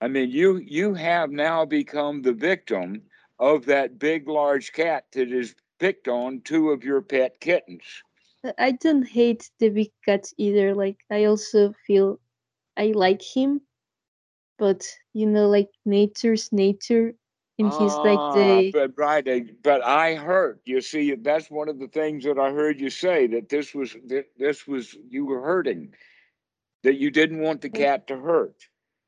[0.02, 3.04] I mean, you you have now become the victim
[3.38, 7.84] of that big large cat that has picked on two of your pet kittens.
[8.58, 10.74] I don't hate the big cat either.
[10.74, 12.20] Like I also feel
[12.76, 13.62] I like him,
[14.58, 17.14] but you know, like nature's nature
[17.60, 21.80] and he's like ah, the but right but i heard you see that's one of
[21.80, 25.42] the things that i heard you say that this was that this was you were
[25.42, 25.94] hurting
[26.84, 28.56] that you didn't want the cat to hurt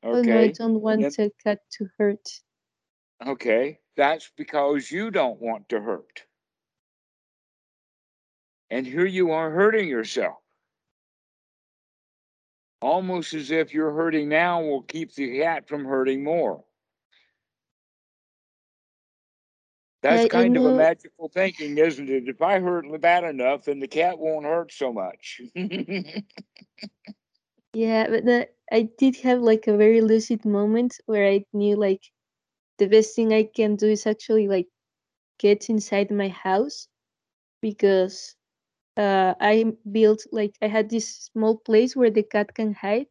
[0.04, 2.28] okay oh, no, i don't want the cat to hurt.
[3.26, 6.24] Okay that's because you don't want to hurt.
[8.70, 10.38] And here you are hurting yourself.
[12.80, 16.64] Almost as if you're hurting now will keep the cat from hurting more
[20.02, 22.28] That's kind of a magical thinking, isn't it?
[22.28, 25.40] If I hurt bad enough, then the cat won't hurt so much.
[27.74, 32.02] Yeah, but the, I did have like a very lucid moment where I knew like
[32.78, 34.68] the best thing I can do is actually like
[35.38, 36.88] get inside my house
[37.62, 38.36] because
[38.96, 43.08] uh I built like I had this small place where the cat can hide.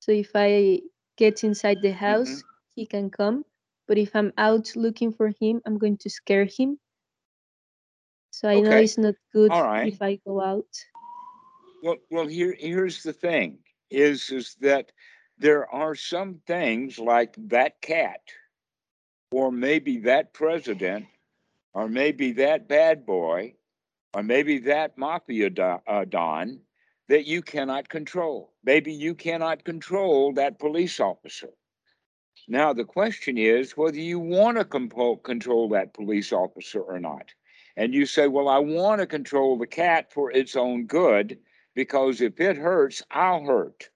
[0.00, 0.82] So if I
[1.16, 2.44] get inside the house,
[2.76, 3.44] he can come.
[3.92, 6.78] But if I'm out looking for him, I'm going to scare him.
[8.30, 9.92] So I know it's not good right.
[9.92, 10.64] if I go out.
[11.82, 13.58] Well, well, here, here's the thing:
[13.90, 14.92] is is that
[15.36, 18.22] there are some things like that cat,
[19.30, 21.04] or maybe that president,
[21.74, 23.56] or maybe that bad boy,
[24.14, 25.50] or maybe that mafia
[25.86, 26.60] uh, don
[27.10, 28.54] that you cannot control.
[28.64, 31.50] Maybe you cannot control that police officer.
[32.48, 37.30] Now the question is whether you want to compo- control that police officer or not.
[37.76, 41.38] And you say, "Well, I want to control the cat for its own good."
[41.74, 43.88] because if it hurts, I'll hurt.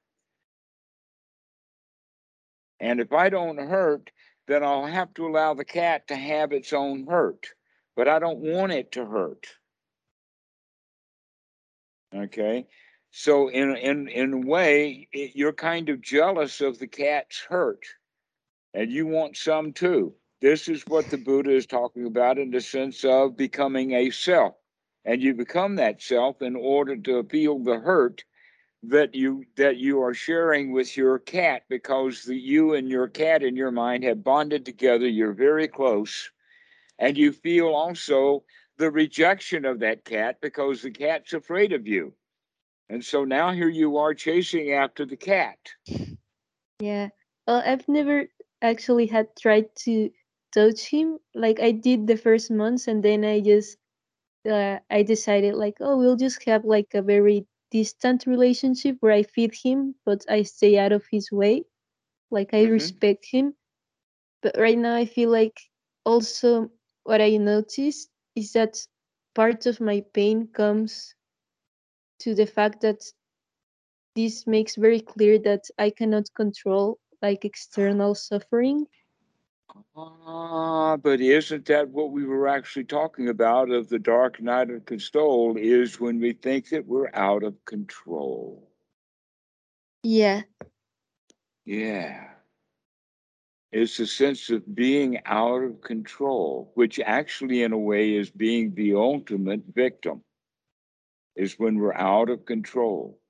[2.81, 4.11] And if I don't hurt,
[4.47, 7.49] then I'll have to allow the cat to have its own hurt.
[7.97, 9.47] But I don't want it to hurt.
[12.15, 12.67] Okay.
[13.11, 17.87] So in in in a way, it, you're kind of jealous of the cat's hurt,
[18.77, 20.15] and you want some too.
[20.43, 24.55] This is what the Buddha is talking about in the sense of becoming a self,
[25.07, 28.23] and you become that self in order to feel the hurt
[28.83, 33.43] that you that you are sharing with your cat because the you and your cat
[33.43, 36.31] in your mind have bonded together you're very close
[36.99, 38.45] and you feel also
[38.77, 42.13] the rejection of that cat because the cat's afraid of you
[42.91, 45.59] and so now here you are chasing after the cat
[46.79, 47.09] Yeah.
[47.47, 48.29] Well, I've never
[48.63, 50.11] actually had tried to
[50.53, 51.19] touch him.
[51.35, 53.79] Like I did the first months, and then I just
[54.49, 59.23] uh, I decided like, oh, we'll just have like a very distant relationship where I
[59.23, 61.65] feed him, but I stay out of his way.
[62.31, 62.65] Like I Mhm.
[62.65, 63.55] respect him.
[64.43, 65.59] But right now, I feel like
[66.05, 66.71] also
[67.05, 68.77] what I noticed is that
[69.35, 71.15] part of my pain comes
[72.21, 73.03] to the fact that
[74.17, 78.87] this makes very clear that I cannot control like external suffering.
[79.97, 84.85] ah but isn't that what we were actually talking about of the dark night of
[84.87, 88.71] control is when we think that we're out of control
[90.03, 90.43] Yeah,
[91.65, 92.31] Yeah.
[93.73, 98.75] It's a sense of being out of control, which actually, in a way, is being
[98.75, 100.23] the ultimate victim,
[101.35, 103.21] is when we're out of control.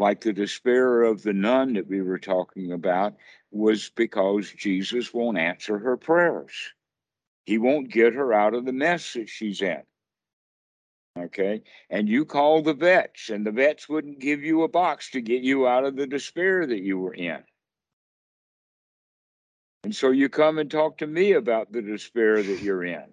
[0.00, 3.16] Like the despair of the nun that we were talking about
[3.50, 6.72] was because Jesus won't answer her prayers.
[7.44, 9.82] He won't get her out of the mess that she's in.
[11.18, 11.60] Okay.
[11.90, 15.42] And you call the vets, and the vets wouldn't give you a box to get
[15.42, 17.44] you out of the despair that you were in.
[19.84, 23.04] And so you come and talk to me about the despair that you're in.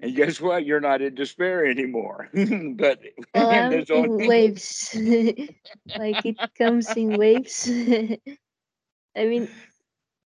[0.00, 0.64] And guess what?
[0.64, 2.28] You're not in despair anymore.
[2.76, 3.00] but
[3.34, 4.94] well, I'm in only- waves.
[5.94, 7.68] like it comes in waves.
[9.16, 9.48] I mean,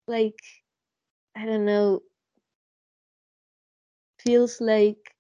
[0.08, 0.40] like
[1.36, 2.02] I don't know.
[4.20, 5.16] Feels like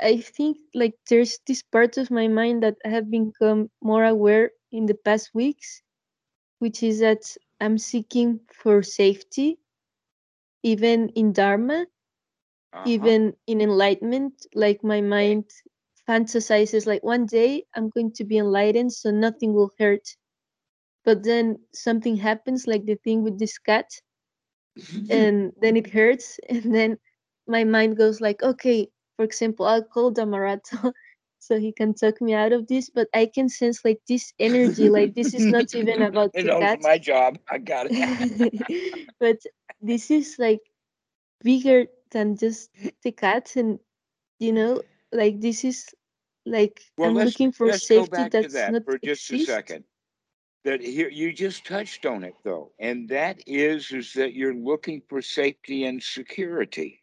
[0.00, 4.52] I think like there's this part of my mind that I have become more aware
[4.70, 5.82] in the past weeks,
[6.58, 9.58] which is that I'm seeking for safety,
[10.66, 11.86] even in Dharma,
[12.72, 13.12] Uh-huh.
[13.12, 14.46] even in enlightenment.
[14.54, 15.50] Like my mind
[16.08, 20.16] fantasizes like one day I'm going to be enlightened, so nothing will hurt.
[21.04, 23.90] But then something happens, like the thing with this cat,
[25.10, 26.98] and then it hurts, and then
[27.46, 30.92] my mind goes like, okay, for example, I'll call Dhammarato
[31.46, 34.90] so he can talk me out of this, but I can sense like this energy,
[34.90, 36.80] like this is not even about it the knows cat.
[36.82, 37.38] my job.
[37.48, 39.06] I got it.
[39.20, 39.38] but
[39.80, 40.60] this is like
[41.42, 42.70] bigger than just
[43.02, 43.78] the cat and
[44.38, 44.80] you know
[45.12, 45.86] like this is
[46.46, 49.84] like well, i'm looking for safety that's that not for just a second.
[50.64, 55.00] That here you just touched on it though, and that is is that you're looking
[55.08, 57.02] for safety and security.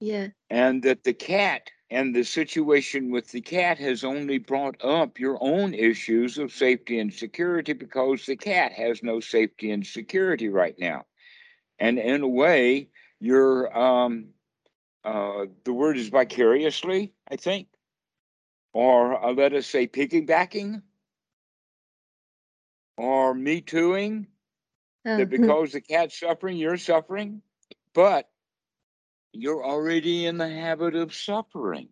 [0.00, 0.28] Yeah.
[0.48, 5.38] And that the cat and the situation with the cat has only brought up your
[5.40, 10.78] own issues of safety and security because the cat has no safety and security right
[10.78, 11.06] now.
[11.78, 12.88] And in a way
[13.20, 14.28] you're um
[15.04, 17.68] uh the word is vicariously i think
[18.72, 20.82] or uh, let us say piggybacking.
[22.96, 24.26] Or me tooing.
[25.06, 27.40] Oh, that because the cat's suffering, you're suffering,
[27.94, 28.28] but
[29.32, 31.88] you're already in the habit of suffering.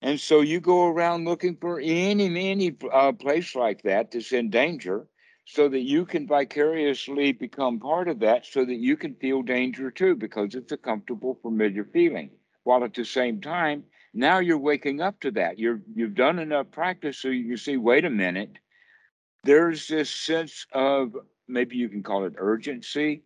[0.00, 4.50] And so you go around looking for any, any uh, place like that that's in
[4.50, 5.06] danger
[5.44, 9.90] so that you can vicariously become part of that so that you can feel danger
[9.90, 12.30] too because it's a comfortable, familiar feeling.
[12.64, 13.84] While at the same time,
[14.14, 15.58] now you're waking up to that.
[15.58, 18.58] You're you've done enough practice so you see, wait a minute,
[19.44, 21.14] there's this sense of
[21.48, 23.22] maybe you can call it urgency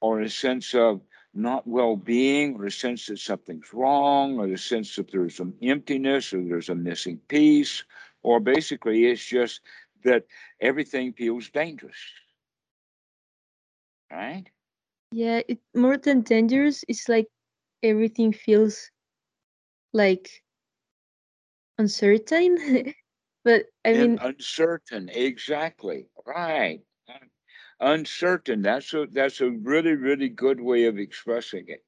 [0.00, 1.00] or a sense of
[1.36, 6.32] not well-being or a sense that something's wrong or the sense that there's some emptiness
[6.32, 7.84] or there's a missing piece
[8.22, 9.60] or basically it's just
[10.04, 10.24] that
[10.60, 11.98] everything feels dangerous
[14.10, 14.50] right
[15.12, 16.84] yeah, it more than dangerous.
[16.88, 17.28] It's like
[17.82, 18.90] everything feels
[19.92, 20.42] like
[21.78, 22.94] uncertain.
[23.44, 26.82] but I and mean, uncertain exactly right
[27.80, 28.62] uncertain.
[28.62, 31.84] That's a that's a really really good way of expressing it.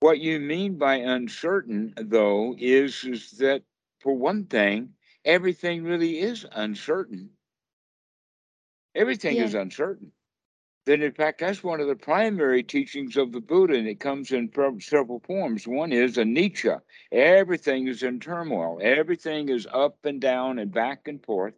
[0.00, 3.62] What you mean by uncertain though is is that
[4.00, 4.94] for one thing
[5.24, 7.30] everything really is uncertain.
[8.94, 10.12] Everything yeah, is uncertain.
[10.86, 14.32] Then in fact that's one of the primary teachings of the buddha and it comes
[14.32, 15.68] in several forms.
[15.68, 16.80] One is anicca.
[17.12, 18.78] Everything is in turmoil.
[18.82, 21.54] Everything is up and down and back and forth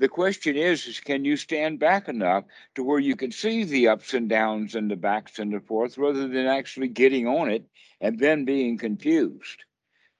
[0.00, 2.44] the question is, is can you stand back enough
[2.74, 5.98] to where you can see the ups and downs and the backs and the forth
[5.98, 7.66] rather than actually getting on it
[8.00, 9.64] and then being confused?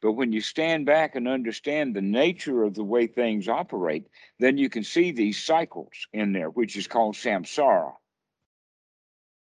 [0.03, 4.07] But when you stand back and understand the nature of the way things operate,
[4.39, 7.93] then you can see these cycles in there, which is called samsara.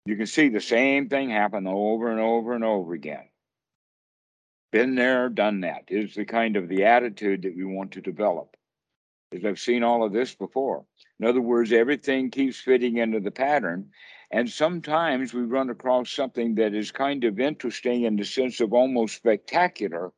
[0.05, 3.28] You can see the same thing happen over and over and over again.
[4.70, 8.55] Been there, done that is the kind of the attitude that we want to develop.
[9.31, 10.85] Because I've seen all of this before.
[11.18, 13.91] In other words, everything keeps fitting into the pattern.
[14.31, 18.72] And sometimes we run across something that is kind of interesting in the sense of
[18.72, 20.12] almost spectacular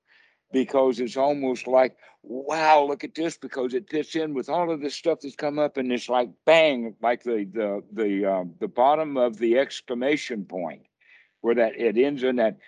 [0.53, 4.81] because it's almost like, wow, look at this because it fits in with all of
[4.81, 8.69] this stuff that's come up and it's like bang, like the the the um, the
[8.69, 10.83] bottom of the exclamation point
[11.41, 12.59] where that it ends in that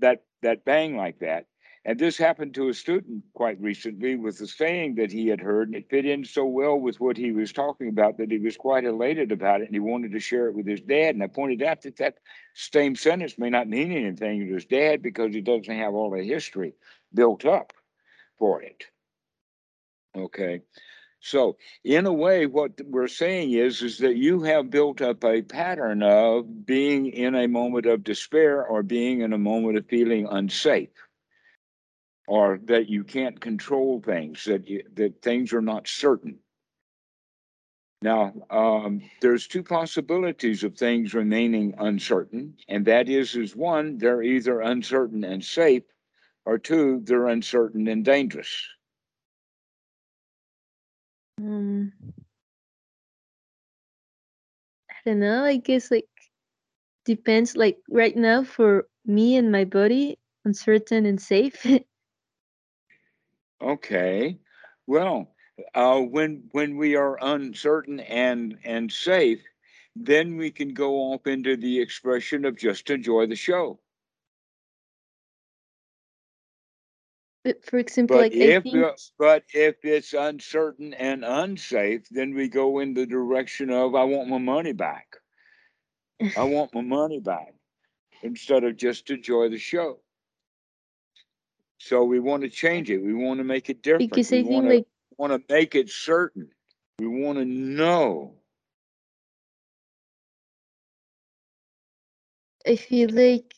[0.00, 1.46] that that bang like that.
[1.86, 5.68] And this happened to a student quite recently with a saying that he had heard,
[5.68, 8.56] and it fit in so well with what he was talking about that he was
[8.56, 11.14] quite elated about it and he wanted to share it with his dad.
[11.14, 12.16] And I pointed out that that
[12.54, 16.24] same sentence may not mean anything to his dad because he doesn't have all the
[16.24, 16.74] history
[17.14, 17.72] built up
[18.36, 18.82] for it.
[20.16, 20.62] Okay.
[21.20, 25.42] So, in a way, what we're saying is, is that you have built up a
[25.42, 30.26] pattern of being in a moment of despair or being in a moment of feeling
[30.28, 30.90] unsafe
[32.26, 36.38] or that you can't control things, that you, that things are not certain.
[38.02, 44.22] Now, um, there's two possibilities of things remaining uncertain, and that is, is one, they're
[44.22, 45.84] either uncertain and safe,
[46.44, 48.68] or two, they're uncertain and dangerous.
[51.38, 51.92] um,
[54.90, 55.44] I don't know.
[55.44, 56.08] I guess like
[57.04, 57.56] depends.
[57.56, 61.64] Like right now, for me and my body, uncertain and safe.
[63.60, 64.38] Okay,
[64.86, 65.34] well,
[65.74, 69.42] uh, when when we are uncertain and and safe,
[69.94, 73.80] then we can go off into the expression of just enjoy the show.
[77.44, 82.34] But for example, But like if think uh, but if it's uncertain and unsafe, then
[82.34, 85.16] we go in the direction of I want my money back.
[86.36, 87.54] I want my money back
[88.22, 90.00] instead of just enjoy the show.
[91.86, 92.98] So we want to change it.
[92.98, 94.10] We want to make it different.
[94.10, 94.86] because We I think want to like
[95.18, 96.50] want to make it certain.
[96.98, 98.34] We want to know.
[102.66, 103.54] I feel like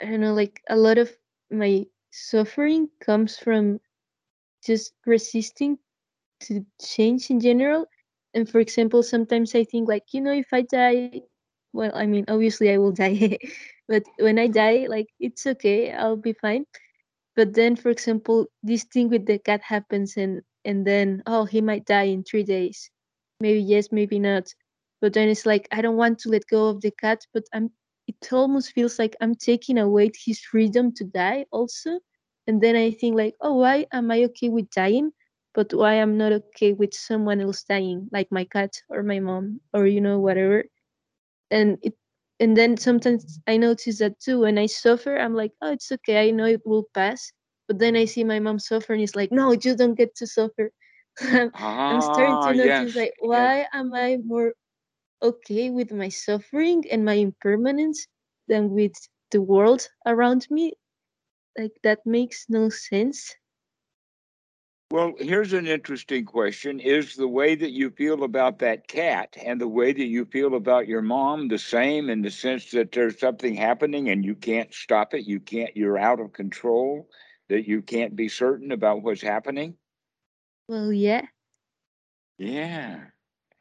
[0.00, 1.12] I don't know, like a lot of
[1.50, 3.78] my suffering comes from
[4.66, 5.78] just resisting
[6.40, 7.86] to change in general.
[8.34, 11.22] And for example, sometimes I think like, you know, if I die,
[11.72, 13.38] well, I mean, obviously I will die,
[13.92, 16.66] but when I die, like it's okay, I'll be fine.
[17.36, 21.60] But then, for example, this thing with the cat happens, and and then oh, he
[21.60, 22.90] might die in three days.
[23.40, 24.54] Maybe yes, maybe not.
[25.02, 27.70] But then it's like I don't want to let go of the cat, but I'm.
[28.08, 32.00] It almost feels like I'm taking away his freedom to die also.
[32.48, 35.12] And then I think like, oh, why am I okay with dying,
[35.54, 39.60] but why I'm not okay with someone else dying, like my cat or my mom
[39.74, 40.64] or you know whatever
[41.50, 41.94] and it
[42.42, 46.28] and then sometimes i notice that too when i suffer i'm like oh it's okay
[46.28, 47.32] i know it will pass
[47.68, 50.26] but then i see my mom suffer and it's like no you don't get to
[50.26, 50.72] suffer
[51.90, 53.52] I'm starting Ah, to notice yes, like yes.
[53.52, 54.54] why am I more
[55.22, 58.06] okay with my suffering and my impermanence
[58.48, 58.92] than with
[59.30, 60.74] the world around me?
[61.58, 63.34] Like that makes no sense.
[64.92, 66.78] Well, here's an interesting question.
[66.78, 70.54] Is the way that you feel about that cat and the way that you feel
[70.54, 74.74] about your mom the same in the sense that there's something happening and you can't
[74.74, 75.26] stop it?
[75.26, 77.08] You can't, you're out of control,
[77.48, 79.76] that you can't be certain about what's happening?
[80.68, 81.22] Well, yeah.
[82.36, 83.04] Yeah.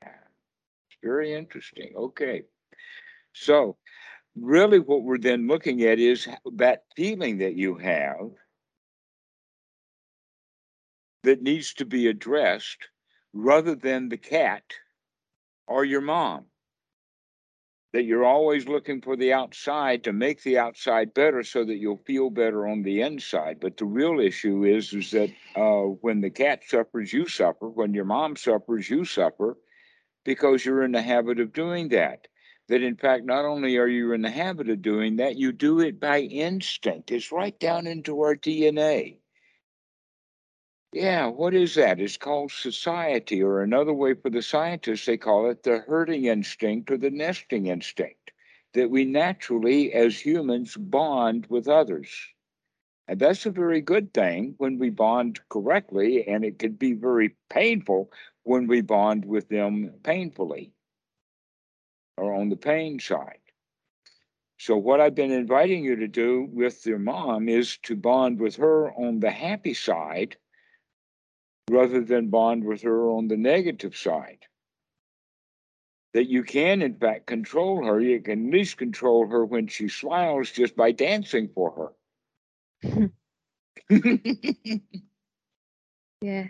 [0.01, 1.93] It's very interesting.
[1.95, 2.43] Okay.
[3.31, 3.77] So,
[4.35, 6.27] really, what we're then looking at is
[6.57, 8.31] that feeling that you have
[11.23, 12.89] that needs to be addressed
[13.33, 14.63] rather than the cat
[15.67, 16.45] or your mom.
[17.93, 22.03] That you're always looking for the outside to make the outside better so that you'll
[22.05, 23.59] feel better on the inside.
[23.59, 27.67] But the real issue is, is that uh, when the cat suffers, you suffer.
[27.69, 29.57] When your mom suffers, you suffer
[30.23, 32.27] because you're in the habit of doing that.
[32.69, 35.81] That in fact, not only are you in the habit of doing that, you do
[35.81, 37.11] it by instinct.
[37.11, 39.20] It's right down into our DNA.
[40.93, 41.99] Yeah, what is that?
[41.99, 46.91] It's called society, or another way for the scientists, they call it the herding instinct
[46.91, 48.31] or the nesting instinct,
[48.73, 52.29] that we naturally, as humans, bond with others.
[53.07, 57.35] And that's a very good thing when we bond correctly, and it can be very
[57.49, 58.11] painful
[58.43, 60.73] when we bond with them painfully
[62.17, 63.39] or on the pain side.
[64.57, 68.55] So, what I've been inviting you to do with your mom is to bond with
[68.57, 70.37] her on the happy side
[71.69, 74.45] rather than bond with her on the negative side.
[76.13, 77.99] That you can, in fact, control her.
[77.99, 81.93] You can at least control her when she smiles just by dancing for
[82.83, 83.11] her.
[86.21, 86.47] Yeah.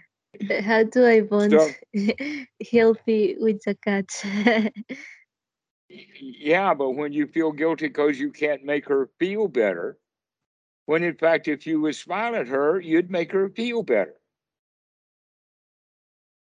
[0.62, 1.70] How do I bond So-
[2.72, 4.10] healthy with the cat?
[5.90, 9.98] yeah, but when you feel guilty because you can't make her feel better,
[10.88, 14.16] when in fact, if you would smile at her, you'd make her feel better.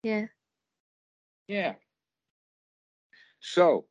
[0.03, 0.27] Yeah.
[1.49, 1.75] Yeah.
[3.41, 3.87] So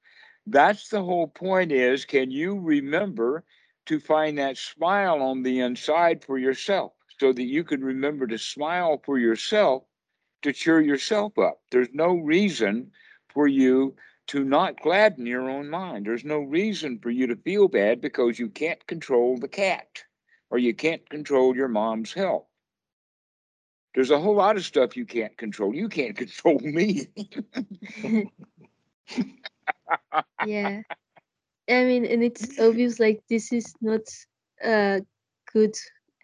[0.48, 3.46] that's the whole point is can you remember
[3.86, 8.40] to find that smile on the inside for yourself so that you can remember to
[8.40, 9.86] smile for yourself
[10.44, 11.62] to cheer yourself up?
[11.72, 12.92] There's no reason
[13.30, 13.96] for you
[14.28, 16.06] to not gladden your own mind.
[16.06, 20.04] There's no reason for you to feel bad because you can't control the cat
[20.50, 22.51] or you can't control your mom's health.
[23.94, 25.76] There's a whole lot of stuff you can't control.
[25.76, 27.08] You can't control me.
[30.46, 30.82] yeah.
[31.70, 34.02] I mean, and it's obvious like this is not
[34.64, 35.02] a
[35.52, 35.76] good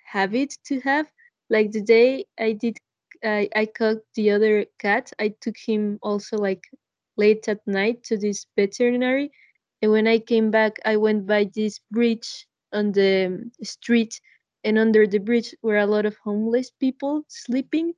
[0.05, 1.07] habit to have.
[1.49, 2.77] Like the day I did,
[3.23, 5.11] I I caught the other cat.
[5.19, 6.63] I took him also like
[7.17, 9.31] late at night to this veterinary,
[9.81, 14.19] and when I came back, I went by this bridge on the street,
[14.63, 17.93] and under the bridge were a lot of homeless people sleeping.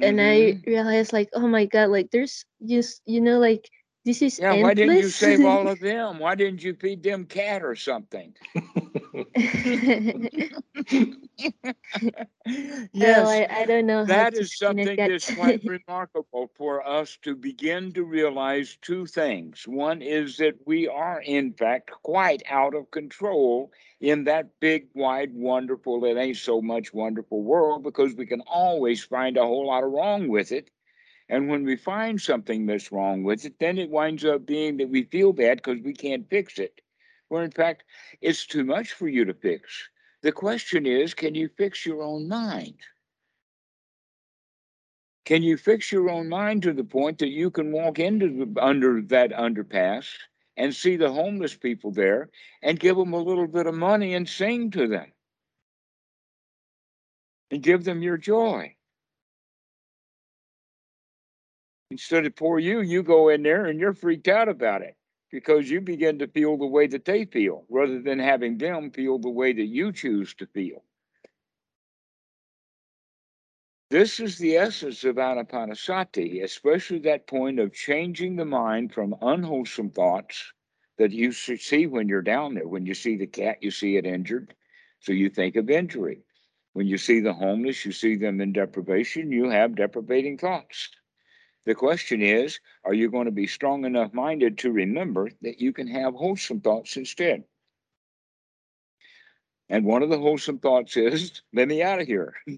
[0.00, 0.66] And I Mhm.
[0.66, 3.68] realized like, oh my god, like there's just you know like
[4.08, 6.18] this is Yeah, why didn't you save all of them?
[6.18, 8.34] Why didn't you feed them cat or something?
[12.98, 15.60] Well, yes, I, I don't know how that to is skin a something that's quite
[15.64, 19.66] remarkable for us to begin to realize two things.
[19.68, 25.34] One is that we are, in fact, quite out of control in that big, wide,
[25.34, 29.84] wonderful, it ain't so much wonderful world because we can always find a whole lot
[29.84, 30.70] of wrong with it.
[31.28, 34.88] And when we find something that's wrong with it, then it winds up being that
[34.88, 36.80] we feel bad because we can't fix it.
[37.28, 37.84] Where in fact,
[38.20, 39.90] it's too much for you to fix.
[40.22, 42.78] The question is can you fix your own mind?
[45.26, 48.64] Can you fix your own mind to the point that you can walk into the,
[48.64, 50.08] under that underpass
[50.56, 52.30] and see the homeless people there
[52.62, 55.12] and give them a little bit of money and sing to them
[57.50, 58.74] and give them your joy?
[61.90, 64.96] Instead of for you, you go in there and you're freaked out about it
[65.30, 69.18] because you begin to feel the way that they feel rather than having them feel
[69.18, 70.84] the way that you choose to feel.
[73.90, 79.90] This is the essence of anapanasati, especially that point of changing the mind from unwholesome
[79.90, 80.52] thoughts
[80.98, 82.68] that you see when you're down there.
[82.68, 84.54] When you see the cat, you see it injured.
[85.00, 86.20] So you think of injury.
[86.74, 90.90] When you see the homeless, you see them in deprivation, you have deprivating thoughts.
[91.66, 95.72] The question is, are you going to be strong enough minded to remember that you
[95.72, 97.44] can have wholesome thoughts instead?
[99.68, 102.34] And one of the wholesome thoughts is, let me out of here.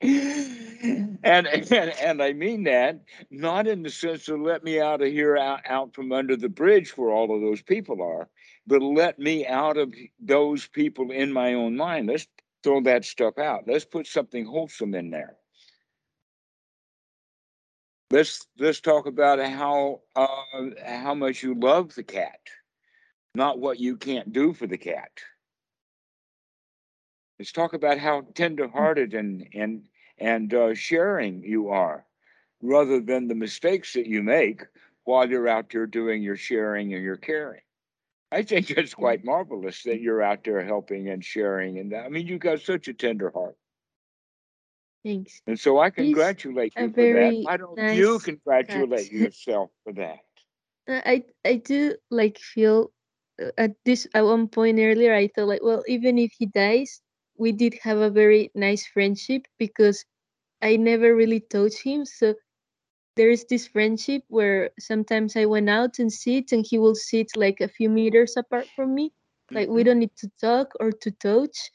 [0.00, 3.00] and, and and I mean that
[3.30, 6.50] not in the sense of let me out of here out, out from under the
[6.50, 8.28] bridge where all of those people are,
[8.66, 12.08] but let me out of those people in my own mind.
[12.08, 12.26] Let's
[12.62, 13.64] throw that stuff out.
[13.66, 15.36] Let's put something wholesome in there.
[18.10, 22.38] Let's let's talk about how uh, how much you love the cat,
[23.34, 25.10] not what you can't do for the cat.
[27.38, 29.88] Let's talk about how tenderhearted and and
[30.18, 32.06] and uh, sharing you are,
[32.62, 34.62] rather than the mistakes that you make
[35.02, 37.62] while you're out there doing your sharing and your caring.
[38.30, 42.28] I think it's quite marvelous that you're out there helping and sharing, and I mean,
[42.28, 43.56] you've got such a tender heart.
[45.06, 45.42] Thanks.
[45.46, 47.36] And so I congratulate a you for that.
[47.42, 49.32] Why don't you congratulate cat.
[49.34, 50.20] yourself for that?
[50.88, 52.92] Uh, I I do like feel
[53.42, 57.00] uh, at this at one point earlier I thought like well even if he dies
[57.38, 60.04] we did have a very nice friendship because
[60.62, 62.34] I never really touched him so
[63.16, 67.28] there is this friendship where sometimes I went out and sit and he will sit
[67.36, 69.12] like a few meters apart from me
[69.54, 69.84] like we Mhm.
[69.84, 71.70] don't need to talk or to touch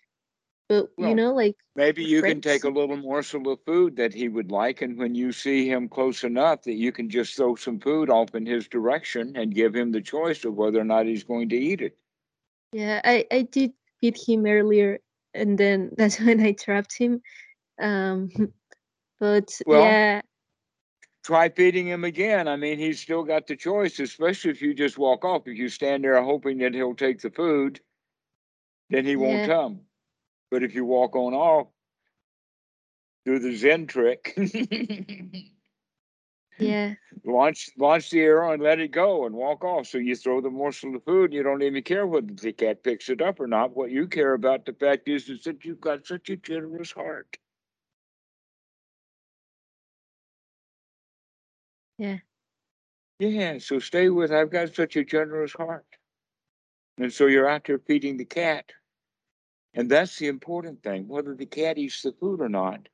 [0.71, 4.27] but you know like Maybe you can take a little morsel of food that he
[4.27, 7.79] would like, and when you see him close enough, that you can just throw some
[7.79, 11.23] food off in his direction and give him the choice of whether or not he's
[11.23, 11.97] going to eat it.
[12.73, 14.99] yeah I I did feed him earlier
[15.33, 17.21] and then that's when I trapped him
[17.81, 18.29] um
[19.19, 20.21] but Well, yeah
[21.23, 22.47] try feeding him again.
[22.47, 25.47] I mean, he's still got the choice, especially if you just walk off.
[25.47, 27.79] If you stand there hoping that he'll take the food,
[28.89, 29.81] then he won't yeah come.
[30.51, 31.67] But if you walk on off,
[33.25, 34.37] do the Zen trick,
[36.59, 36.93] yeah
[37.23, 39.87] launch launch the arrow and let it go and walk off.
[39.87, 43.09] So you throw the morsel of food, you don't even care whether the cat picks
[43.09, 43.75] it up or not.
[43.75, 47.37] What you care about, the fact is, is that you've got such a generous heart.
[51.97, 52.17] yeah
[53.19, 55.85] Yeah, so stay with I've got such a generous heart.
[56.97, 58.71] And so you're out there feeding the cat.
[59.73, 62.89] And that's the important thing, whether the cat eats the food or not.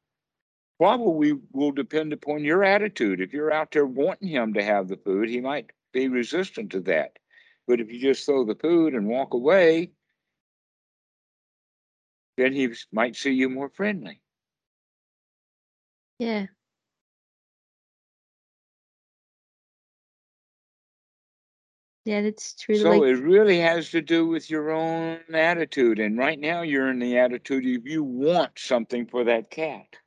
[0.78, 3.20] Probably will depend upon your attitude.
[3.20, 6.82] If you're out there wanting him to have the food, he might be resistant to
[6.82, 7.18] that.
[7.68, 9.92] But if you just throw the food and walk away,
[12.38, 14.22] then he might see you more friendly.
[16.20, 16.46] yeah
[22.08, 26.00] yeah that's true So like it really has to do with your own attitude.
[26.00, 29.98] And right now you're in the attitude of you want something for that cat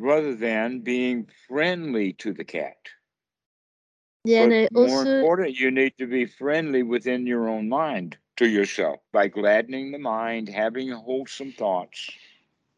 [0.00, 2.78] rather than being friendly to the cat.
[4.24, 7.68] yeah and But I more also important, you need to be friendly within your own
[7.68, 12.10] mind to yourself by gladdening the mind, having wholesome thoughts,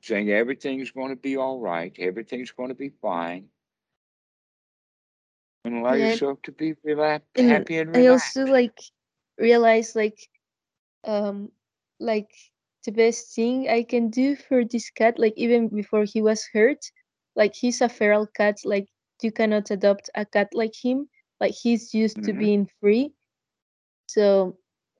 [0.03, 3.49] saying everything's going to be all right, everything's going to be fine,
[5.67, 7.95] and allow yeah yourself to be relaxed, and happy and relaxed.
[7.95, 8.79] I also like
[9.39, 10.19] realize like
[11.05, 11.51] um
[12.01, 12.31] like
[12.85, 16.91] the best thing I can do for this cat like even before he was hurt
[17.37, 18.89] like he's a feral cat like
[19.23, 21.09] you cannot adopt a cat like him
[21.41, 22.35] like he's used to Mhm.
[22.35, 23.15] being free
[24.07, 24.59] so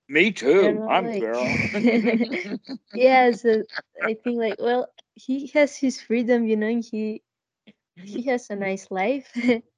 [0.09, 0.83] Me too.
[0.87, 1.61] I'm like feral.
[2.95, 3.63] yeah so
[4.05, 7.23] I think like well he has his freedom you know and he
[8.03, 9.33] he has a nice life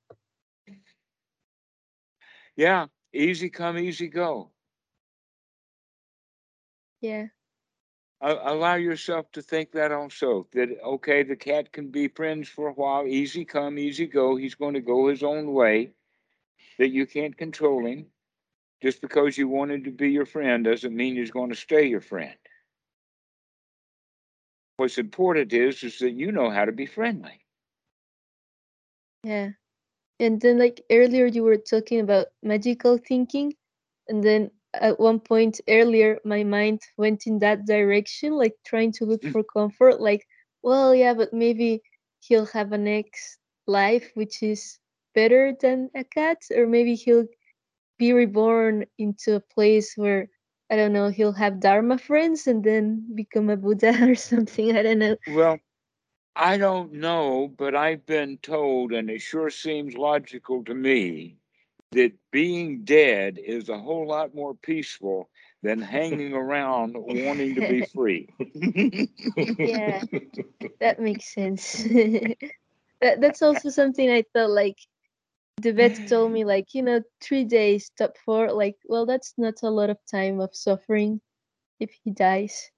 [2.58, 4.52] yeah, easy come, easy go.
[7.00, 7.28] yeah.
[8.20, 12.72] Allow yourself to think that also that okay the cat can be friends for a
[12.72, 15.94] while easy come easy go he's going to go his own way
[16.78, 18.06] that you can't control him.
[18.82, 22.00] Just because you wanted to be your friend doesn't mean he's going to stay your
[22.00, 22.38] friend.
[24.78, 27.44] What's important is is that you know how to be friendly.
[29.24, 29.57] Yeah
[30.20, 33.54] and then like earlier you were talking about magical thinking
[34.08, 39.04] and then at one point earlier my mind went in that direction like trying to
[39.04, 39.32] look mm.
[39.32, 40.26] for comfort like
[40.62, 41.82] well yeah but maybe
[42.20, 44.78] he'll have a next life which is
[45.14, 47.26] better than a cat or maybe he'll
[47.98, 50.28] be reborn into a place where
[50.70, 54.82] i don't know he'll have dharma friends and then become a buddha or something i
[54.82, 55.16] don't know.
[55.26, 55.58] Well
[56.38, 61.36] i don't know but i've been told and it sure seems logical to me
[61.92, 65.28] that being dead is a whole lot more peaceful
[65.62, 68.28] than hanging around wanting to be free.
[69.64, 70.02] Yeah
[70.80, 71.86] that makes sense.
[73.02, 74.78] That, that's also something i thought like
[75.62, 79.54] the vet told me like you know three days top four like well that's not
[79.62, 81.20] a lot of time of suffering
[81.80, 82.70] if he dies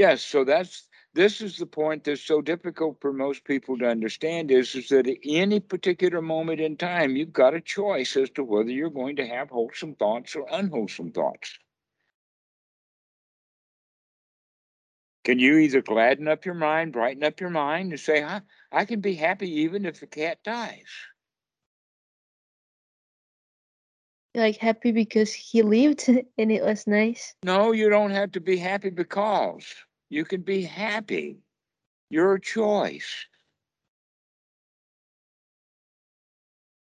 [0.00, 4.50] Yes, so that's this is the point that's so difficult for most people to understand
[4.50, 8.42] is, is that at any particular moment in time, you've got a choice as to
[8.42, 11.58] whether you're going to have wholesome thoughts or unwholesome thoughts.
[15.24, 18.40] Can you either gladden up your mind, brighten up your mind, and say, huh,
[18.72, 20.88] I can be happy even if the cat dies?
[24.34, 27.34] Like happy because he lived and it was nice.
[27.44, 29.66] No, you don't have to be happy because
[30.10, 31.38] you can be happy.
[32.10, 33.26] Your choice.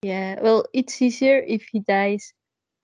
[0.02, 2.34] Yeah, well, it's easier if he dies.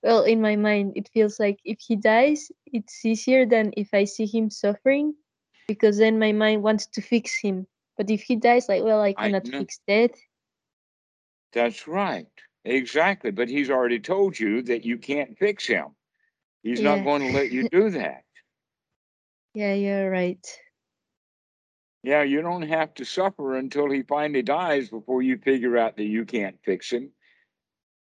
[0.03, 4.03] Well, in my mind, it feels like if he dies, it's easier than if I
[4.03, 5.15] see him suffering
[5.67, 7.65] because then my mind wants to fix him.
[7.97, 9.59] But if he dies, like, well, I I cannot know.
[9.59, 10.11] fix death.
[11.53, 12.27] That's right.
[12.65, 13.31] Exactly.
[13.31, 15.95] But he's already told you that you can't fix him.
[16.61, 16.95] He's Yeah.
[16.97, 18.23] not going to let you do that.
[19.57, 20.47] Yeah, you're right.
[22.03, 26.03] Yeah, you don't have to suffer until he finally dies before you figure out that
[26.03, 27.09] you can't fix him.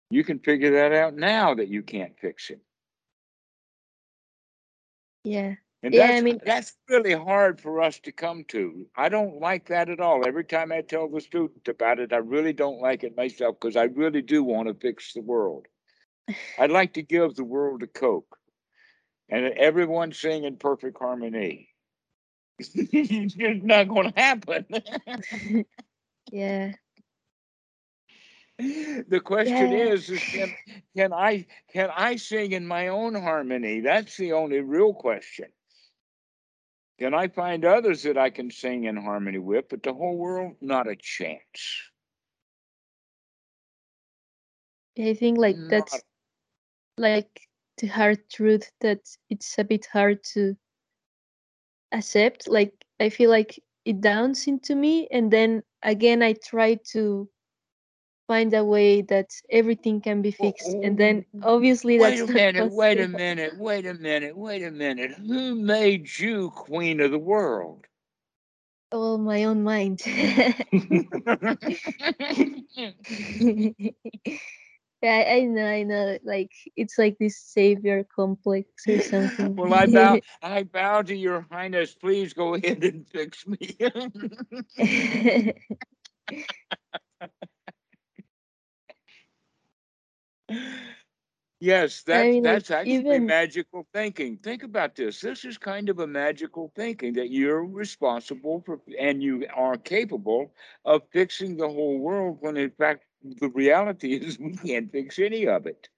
[0.08, 2.62] You can figure that out now that you can't fix him.
[5.24, 5.56] Yeah.
[5.82, 8.88] And Yeah, I mean- that's really hard for us to come to.
[8.96, 10.26] I don't like that at all.
[10.26, 13.76] Every time I tell the student about it, I really don't like it myself because
[13.76, 15.66] I really do want to fix the world.
[16.58, 18.38] I'd like to give the world a Coke
[19.28, 21.68] and everyone sing in perfect harmony.
[22.58, 24.66] it's not going to happen.
[26.30, 26.72] Yeah.
[28.58, 29.92] the question Yeah.
[29.92, 30.54] is, is can,
[30.96, 33.80] can I can I sing in my own harmony?
[33.80, 35.46] That's the only real question.
[36.98, 40.56] Can I find others that I can sing in harmony with, but the whole world,
[40.60, 41.82] not a chance.
[44.98, 46.04] I think like Not that's
[46.96, 47.40] like
[47.78, 49.00] the hard truth that
[49.30, 50.56] it's a bit hard to
[51.92, 52.48] accept.
[52.48, 57.28] Like I feel like it downs into me and then again I try to
[58.26, 60.76] find a way that everything can be fixed.
[60.82, 64.70] And then obviously Wait that's a minute, wait a minute, wait a minute, wait a
[64.70, 65.12] minute.
[65.26, 67.86] Who made you queen of the world?
[68.92, 70.02] Well, my own mind.
[75.04, 76.18] yeah, I know, I know.
[76.24, 79.54] Like it's like this savior complex or something.
[79.54, 81.94] well, I bow, I bow to your highness.
[81.94, 83.76] Please go ahead and fix me.
[91.60, 94.38] yes, that's mean, like, that's actually even- magical thinking.
[94.38, 95.20] Think about this.
[95.20, 100.54] This is kind of a magical thinking that you're responsible for, and you are capable
[100.86, 102.38] of fixing the whole world.
[102.40, 105.88] When in fact, the reality is we can't fix any of it.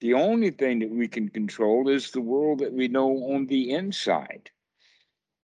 [0.00, 3.70] The only thing that we can control is the world that we know on the
[3.70, 4.50] inside.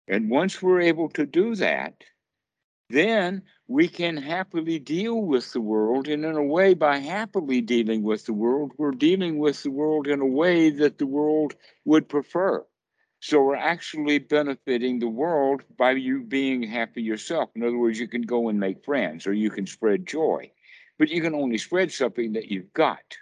[0.07, 2.03] And once we're able to do that,
[2.89, 6.07] then we can happily deal with the world.
[6.07, 10.07] And in a way, by happily dealing with the world, we're dealing with the world
[10.07, 12.65] in a way that the world would prefer.
[13.19, 17.49] So we're actually benefiting the world by you being happy yourself.
[17.55, 20.51] In other words, you can go and make friends or you can spread joy,
[20.97, 23.17] but you can only spread something that you've got.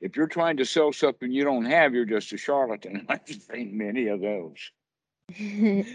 [0.00, 3.06] If you're trying to sell something you don't have, you're just a charlatan.
[3.08, 4.70] I've seen many of those.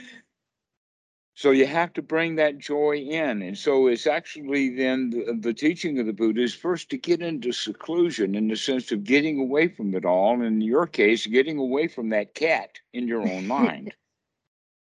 [1.37, 3.41] So you have to bring that joy in.
[3.41, 7.21] And so it's actually then the, the teaching of the Buddha is first to get
[7.21, 10.41] into seclusion in the sense of getting away from it all.
[10.41, 13.93] In your case, getting away from that cat in your own mind.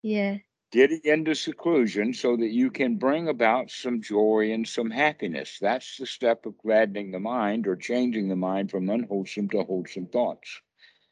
[0.02, 0.38] yeah.
[0.72, 5.58] Getting into seclusion so that you can bring about some joy and some happiness.
[5.60, 10.08] That's the step of gladdening the mind or changing the mind from unwholesome to wholesome
[10.08, 10.62] thoughts.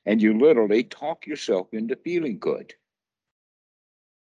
[0.05, 2.73] And you literally talk yourself into feeling good.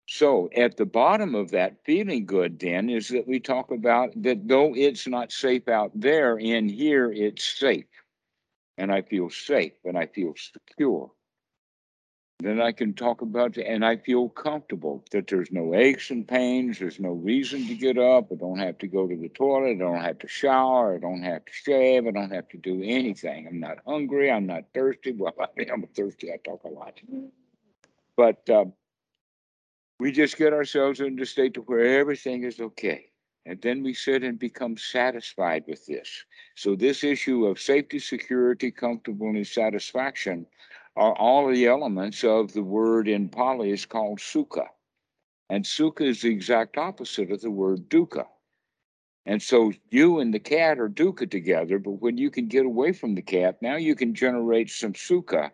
[0.09, 4.47] So, at the bottom of that feeling good, then, is that we talk about that
[4.47, 7.85] though it's not safe out there, in here it's safe.
[8.77, 11.11] And I feel safe and I feel secure
[12.39, 16.27] then I can talk about it, and I feel comfortable that there's no aches and
[16.27, 16.77] pains.
[16.77, 18.27] There's no reason to get up.
[18.31, 19.71] I don't have to go to the toilet.
[19.71, 20.95] I don't have to shower.
[20.95, 22.05] I don't have to shave.
[22.05, 23.47] I don't have to do anything.
[23.47, 24.31] I'm not hungry.
[24.31, 25.13] I'm not thirsty.
[25.17, 26.31] Well, I mean, I'm thirsty.
[26.31, 26.99] I talk a lot.
[28.15, 28.65] But uh,
[29.99, 33.07] we just get ourselves into a state to where everything is okay.
[33.47, 36.25] And then we sit and become satisfied with this.
[36.55, 40.45] So, this issue of safety, security, comfortableness, satisfaction
[40.97, 44.65] are all the elements of the word in Pali is called sukha.
[45.49, 48.25] And sukha is the exact opposite of the word dukkha.
[49.27, 52.93] And so you and the cat are dukkha together, but when you can get away
[52.93, 55.51] from the cat, now you can generate some sukha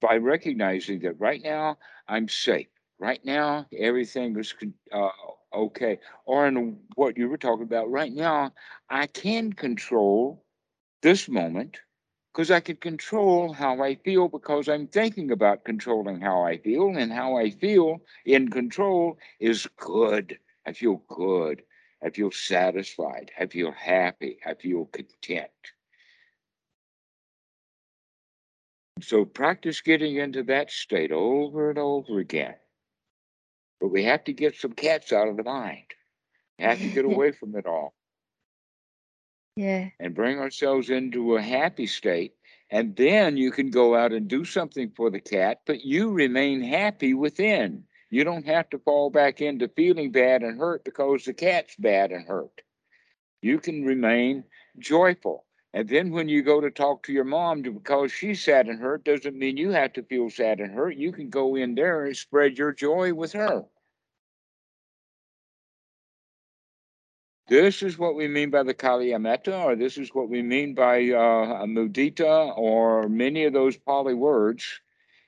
[0.00, 1.76] by recognizing that right now
[2.08, 2.68] I'm safe.
[2.98, 4.54] Right now, everything is
[4.92, 5.08] uh,
[5.52, 5.98] okay.
[6.24, 8.52] Or in what you were talking about, right now,
[8.88, 10.42] I can control
[11.02, 11.80] this moment
[12.34, 16.96] because I can control how I feel because I'm thinking about controlling how I feel,
[16.96, 20.38] and how I feel in control is good.
[20.66, 21.62] I feel good.
[22.02, 23.30] I feel satisfied.
[23.38, 24.38] I feel happy.
[24.44, 25.50] I feel content.
[29.00, 32.54] So practice getting into that state over and over again.
[33.80, 35.86] But we have to get some cats out of the mind.
[36.58, 37.94] We have to get away from it all.
[39.56, 39.90] Yeah.
[40.00, 42.34] And bring ourselves into a happy state.
[42.70, 46.60] And then you can go out and do something for the cat, but you remain
[46.60, 47.84] happy within.
[48.10, 52.10] You don't have to fall back into feeling bad and hurt because the cat's bad
[52.12, 52.62] and hurt.
[53.42, 54.44] You can remain
[54.78, 55.44] joyful.
[55.72, 59.04] And then when you go to talk to your mom because she's sad and hurt,
[59.04, 60.96] doesn't mean you have to feel sad and hurt.
[60.96, 63.64] You can go in there and spread your joy with her.
[67.46, 70.72] This is what we mean by the Kaliya Metta, or this is what we mean
[70.72, 74.80] by uh, mudita, or many of those Pali words,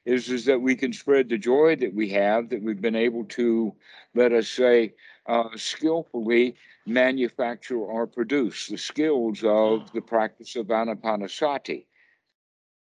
[0.07, 3.25] is, is that we can spread the joy that we have, that we've been able
[3.25, 3.75] to,
[4.15, 4.95] let us say,
[5.27, 6.55] uh, skillfully
[6.87, 11.85] manufacture or produce, the skills of the practice of anapanasati.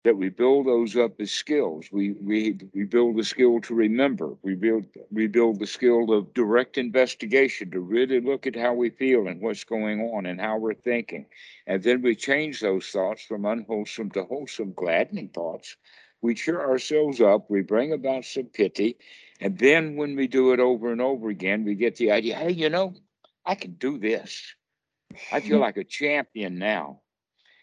[0.04, 1.90] That we build those up as skills.
[1.92, 4.36] We we we build the skill to remember.
[4.42, 8.90] We build we build the skill of direct investigation to really look at how we
[8.90, 11.26] feel and what's going on and how we're thinking.
[11.66, 15.76] And then we change those thoughts from unwholesome to wholesome, gladdening thoughts.
[16.22, 18.98] We cheer ourselves up, we bring about some piti,
[19.40, 22.52] and then when we do it over and over again, we get the idea, hey,
[22.52, 22.94] you know,
[23.44, 24.54] I can do this.
[25.30, 27.02] I feel like a champion now.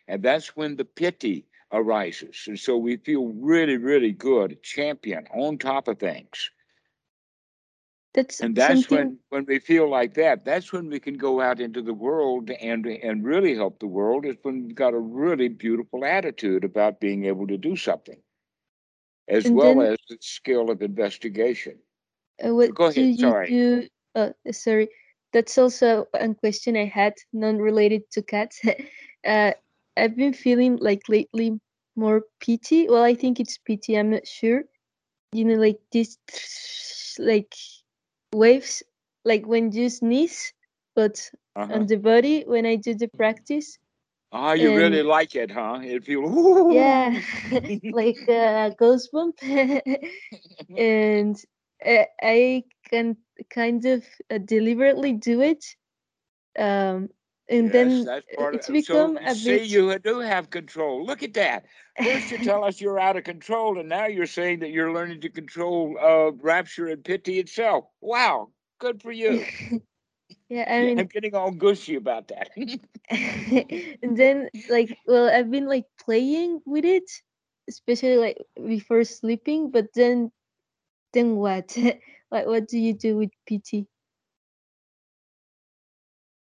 [0.08, 2.46] And that's when the piti arises.
[2.48, 6.50] And so we feel really, really good, champion on top of things.
[8.14, 8.98] That's and that's something...
[8.98, 12.50] when when we feel like that that's when we can go out into the world
[12.50, 17.00] and and really help the world is when we've got a really beautiful attitude about
[17.00, 18.22] being able to do something
[19.30, 21.80] as And well then- as the skill of investigation
[22.44, 23.48] Uh, what Go ahead, you sorry.
[23.50, 23.88] do?
[24.16, 24.90] Uh, sorry,
[25.32, 28.60] that's also a question I had, non-related to cats.
[29.26, 29.54] uh,
[29.98, 31.60] I've been feeling like lately
[31.96, 32.88] more piti.
[32.88, 33.98] Well, I think it's piti.
[33.98, 34.64] I'm not sure.
[35.34, 36.18] You know, like these
[37.20, 37.54] like
[38.34, 38.84] waves,
[39.26, 40.54] like when you sneeze,
[40.96, 41.74] but uh-huh.
[41.74, 43.78] on the body when I do the practice.
[44.34, 47.20] oh you really like it huh it feels Yeah,
[47.92, 49.36] like a ghost bump.
[50.78, 51.36] and
[51.86, 53.18] uh, I can
[53.50, 55.64] kind of uh, deliberately do it.
[56.58, 57.10] Um,
[57.52, 59.64] and Yes, then that's part it's of become so a see bit.
[59.64, 61.66] you do have control look at that
[62.00, 65.22] first you tell us you're out of control and now you're saying that you're learning
[65.22, 68.50] to control uh rapture and piti itself wow
[68.80, 69.48] good for you
[70.50, 72.50] yeah, I mean, i'm getting all gushy about that
[73.10, 77.10] and then like, well, I've been like playing with it,
[77.70, 79.72] especially like before sleeping.
[79.72, 80.32] But then,
[81.14, 81.78] then what?
[82.32, 83.88] like, what do you do with piti?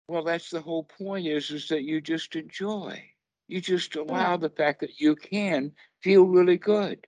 [0.08, 3.02] Well that's the whole point is is that you just enjoy
[3.48, 7.06] you just allow the fact that you can feel really good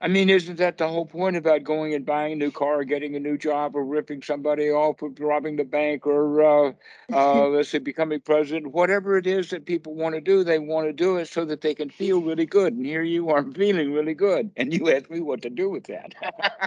[0.00, 2.84] I mean, isn't that the whole point about going and buying a new car, or
[2.84, 6.72] getting a new job, or ripping somebody off, or robbing the bank, or uh,
[7.10, 8.72] uh, let's say becoming president?
[8.72, 11.62] Whatever it is that people want to do, they want to do it so that
[11.62, 12.74] they can feel really good.
[12.74, 15.84] And here you are feeling really good, and you ask me what to do with
[15.84, 16.14] that.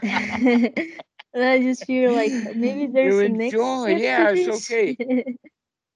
[1.34, 4.98] and I just feel like maybe there's you enjoy, yeah, it's okay.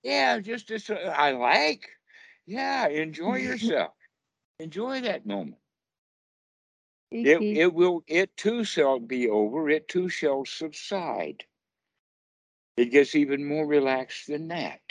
[0.03, 1.88] Yeah, just as uh, I like.
[2.45, 3.93] Yeah, enjoy yourself.
[4.59, 5.57] Enjoy that moment.
[7.11, 11.43] It, it will, it too shall be over, it too shall subside.
[12.77, 14.82] It gets even more relaxed than that.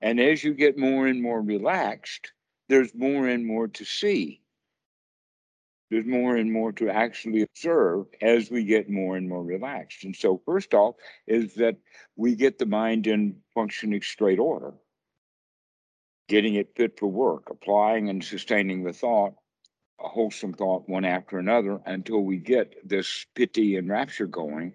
[0.00, 2.32] And as you get more and more relaxed,
[2.68, 4.42] there's more and more to see.
[5.90, 10.04] There's more and more to actually observe as we get more and more relaxed.
[10.04, 11.76] And so, first off, is that
[12.16, 14.74] we get the mind in functioning straight order,
[16.28, 19.34] getting it fit for work, applying and sustaining the thought
[20.00, 24.72] a wholesome thought one after another until we get this piti and rapture going.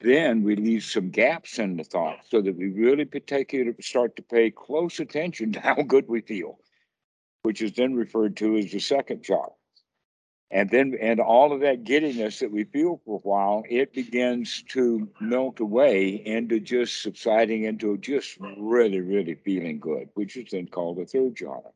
[0.00, 4.22] Then we leave some gaps in the thought so that we really it, start to
[4.22, 6.58] pay close attention to how good we feel,
[7.42, 9.52] which is then referred to as the second jhana.
[10.50, 14.62] And then, and all of that giddiness that we feel for a while, it begins
[14.68, 20.66] to melt away into just subsiding into just really, really feeling good, which is then
[20.66, 21.72] called the third jhana.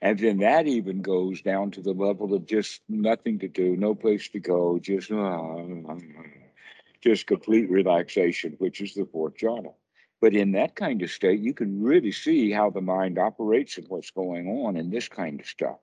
[0.00, 3.94] And then that even goes down to the level of just nothing to do, no
[3.94, 5.56] place to go, just uh,
[7.00, 9.74] just complete relaxation, which is the fourth jhana.
[10.20, 13.86] But in that kind of state, you can really see how the mind operates and
[13.88, 15.78] what's going on in this kind of stuff.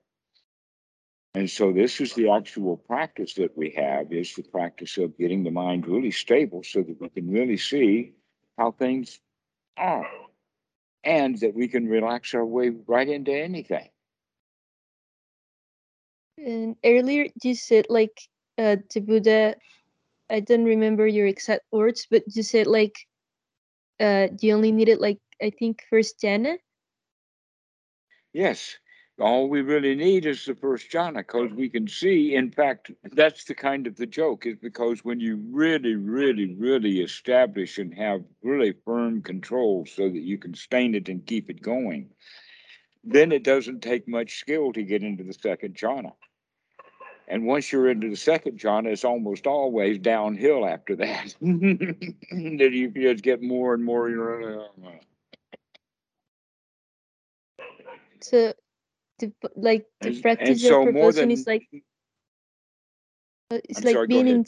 [1.36, 5.44] And so this is the actual practice that we have is the practice of getting
[5.44, 8.14] the mind really stable so that we can really see
[8.56, 9.20] how things
[9.76, 10.08] are
[11.04, 13.86] and that we can relax our way right into anything.
[16.38, 18.18] And earlier you said like
[18.56, 19.56] uh, the Buddha,
[20.30, 22.96] I don't remember your exact words, but you said like
[24.00, 26.56] uh, you only needed like I think first jhana.
[28.32, 28.78] Yes,
[29.18, 32.34] all we really need is the first jhana because we can see.
[32.34, 37.00] In fact, that's the kind of the joke is because when you really, really, really
[37.00, 41.62] establish and have really firm control so that you can stain it and keep it
[41.62, 42.10] going,
[43.04, 46.12] then it doesn't take much skill to get into the second jhana.
[47.28, 51.34] And once you're into the second jhana, it's almost always downhill after that.
[51.40, 54.10] that you just get more and more.
[58.20, 58.52] So, uh, uh.
[59.20, 61.66] To, like to And- practice and your so more proportion is like
[63.50, 64.44] uh, it's I'm like sorry, being in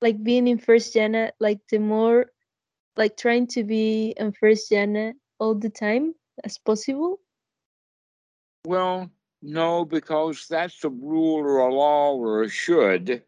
[0.00, 1.28] like being in first jhana.
[1.28, 2.26] Uh, like the more
[2.96, 6.14] like trying to be in first jhana uh, all the time
[6.44, 7.20] as possible.
[8.66, 9.10] Well,
[9.42, 13.22] no, because that's a rule or a law or a should,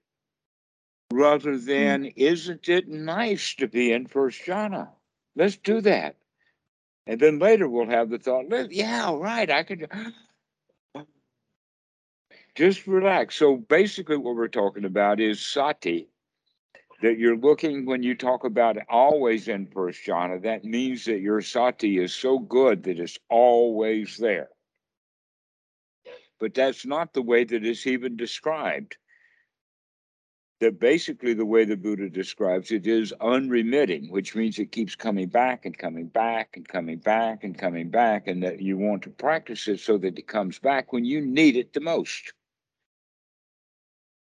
[1.12, 1.66] rather hmm.
[1.66, 4.88] than isn't it nice to be in first jhana?
[5.34, 6.16] Let's do that.
[7.06, 9.88] And then later we'll have the thought, yeah, right, I could
[12.56, 13.36] just relax.
[13.36, 16.08] So basically what we're talking about is sati.
[17.02, 21.42] That you're looking when you talk about always in first jhana, that means that your
[21.42, 24.48] sati is so good that it's always there.
[26.38, 28.96] but that's not the way that it's even described.
[30.60, 35.28] That basically the way the Buddha describes it is unremitting, which means it keeps coming
[35.28, 39.10] back and coming back and coming back and coming back, and that you want to
[39.10, 42.32] practice it so that it comes back when you need it the most.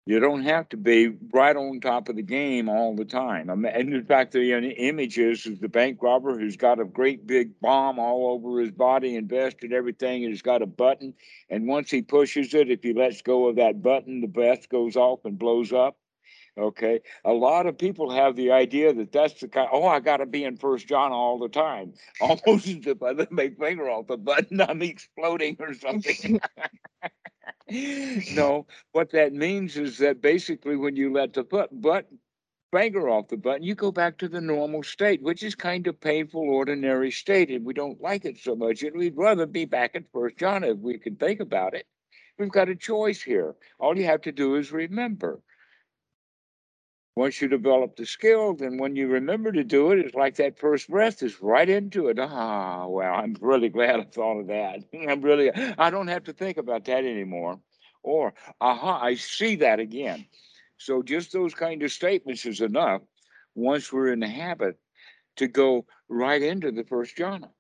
[0.07, 3.49] You don't have to be right on top of the game all the time.
[3.49, 7.53] And in fact, the image is, is the bank robber who's got a great big
[7.61, 11.15] bomb all over his body and vest and everything, and he's got a button.
[11.51, 14.97] And once he pushes it, if he lets go of that button, the vest goes
[14.97, 15.97] off and blows up.
[16.59, 17.01] Okay.
[17.25, 20.27] A lot of people have the idea that that's the kind, oh, I got to
[20.27, 21.95] be in first jhana all the time.
[22.21, 26.41] Almost as if I let my finger off the button, I'm exploding or something.
[28.35, 32.09] no, what that means is that basically when you let the butt, butt
[32.73, 36.01] finger off the button, you go back to the normal state, which is kind of
[36.01, 38.83] painful, ordinary state, and we don't like it so much.
[38.83, 41.87] And we'd rather be back at first jhana if we can think about it.
[42.39, 43.55] We've got a choice here.
[43.79, 45.41] All you have to do is remember.
[47.21, 50.59] Once you develop the skill, then when you remember to do it, it's like that
[50.59, 52.19] first breath is right into it.
[52.19, 54.79] Ah, well, I'm really glad I thought of that.
[55.07, 57.61] I'm really, I don't have to think about that anymore.
[58.03, 60.25] Or, aha, I see that again.
[60.79, 63.03] So just those kind of statements is enough
[63.55, 64.79] once we're in the habit
[65.37, 67.51] to go right into the first jhana.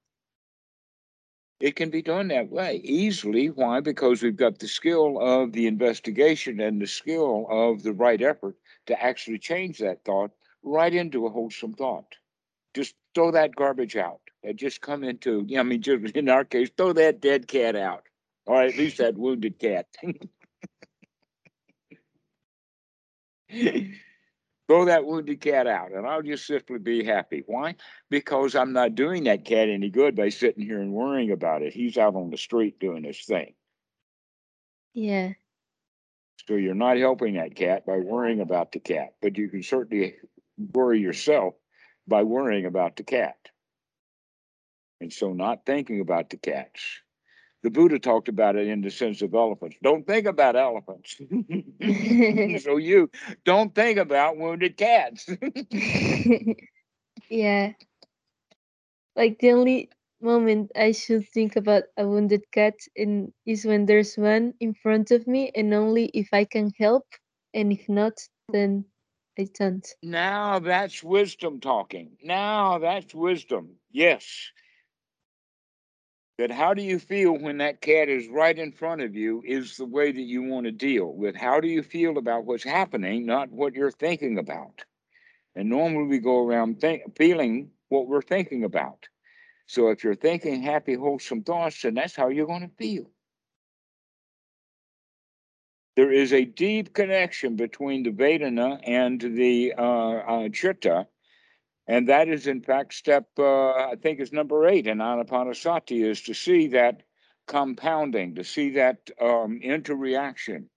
[1.61, 3.50] It can be done that way easily.
[3.50, 3.80] Why?
[3.80, 8.56] Because we've got the skill of the investigation and the skill of the right effort
[8.91, 10.30] to actually change that thought
[10.62, 12.16] right into a wholesome thought.
[12.74, 15.61] Just throw that garbage out and just come into, yeah.
[15.61, 18.05] I mean, just in our case, throw that dead cat out,
[18.47, 19.86] or at least that wounded cat.
[24.69, 27.43] throw that wounded cat out and I'll just simply be happy.
[27.47, 27.74] Why?
[28.09, 31.73] Because I'm not doing that cat any good by sitting here and worrying about it.
[31.73, 33.55] He's out on the street doing his thing.
[34.94, 35.32] Yeah.
[36.46, 40.16] So you're not helping that cat by worrying about the cat, but you can certainly
[40.58, 41.54] worry yourself
[42.06, 43.36] by worrying about the cat.
[45.00, 46.80] And so not thinking about the cats.
[47.62, 49.76] The Buddha talked about it in the sense of elephants.
[49.82, 51.16] Don't think about elephants.
[52.64, 53.10] so you
[53.44, 55.28] don't think about wounded cats.
[57.28, 57.72] yeah.
[59.14, 59.90] Like the only
[60.22, 65.10] moment I should think about a wounded cat and is when there's one in front
[65.10, 67.06] of me and only if I can help
[67.55, 68.14] and if not
[68.48, 68.84] then
[69.38, 69.86] I don't.
[70.02, 72.16] now that's wisdom talking.
[72.22, 73.76] Now that's wisdom.
[73.92, 74.51] Yes.
[76.38, 79.76] That how do you feel when that cat is right in front of you is
[79.76, 81.36] the way that you want to deal with.
[81.36, 84.84] How do you feel about what's happening, not what you're thinking about.
[85.55, 89.10] And normally we go around think, feeling what we're thinking about.
[89.70, 93.06] So if you're thinking happy, wholesome thoughts, then that's how you're going to feel.
[96.01, 101.06] there is a deep connection between the Vedana and the uh, uh, Chitta.
[101.86, 106.22] And that is, in fact, step, uh, I think, is number eight in Anapanasati, is
[106.22, 107.02] to see that
[107.47, 110.70] compounding, to see that um, interreaction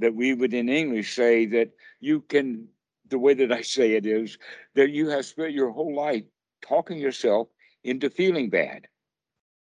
[0.00, 1.70] that we would in English say that
[2.00, 2.68] you can,
[3.08, 4.36] the way that I say it is
[4.74, 6.24] that you have spent your whole life
[6.60, 7.48] talking yourself
[7.84, 8.88] into feeling bad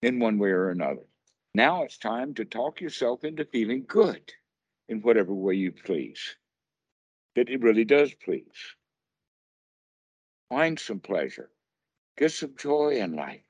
[0.02, 1.06] in one way or another.
[1.54, 4.32] Now it's time to talk yourself into feeling good
[4.88, 6.36] in whatever way you please.
[7.36, 8.76] That it really does please.
[10.50, 11.50] Find some pleasure.
[12.18, 13.42] Get some joy in life.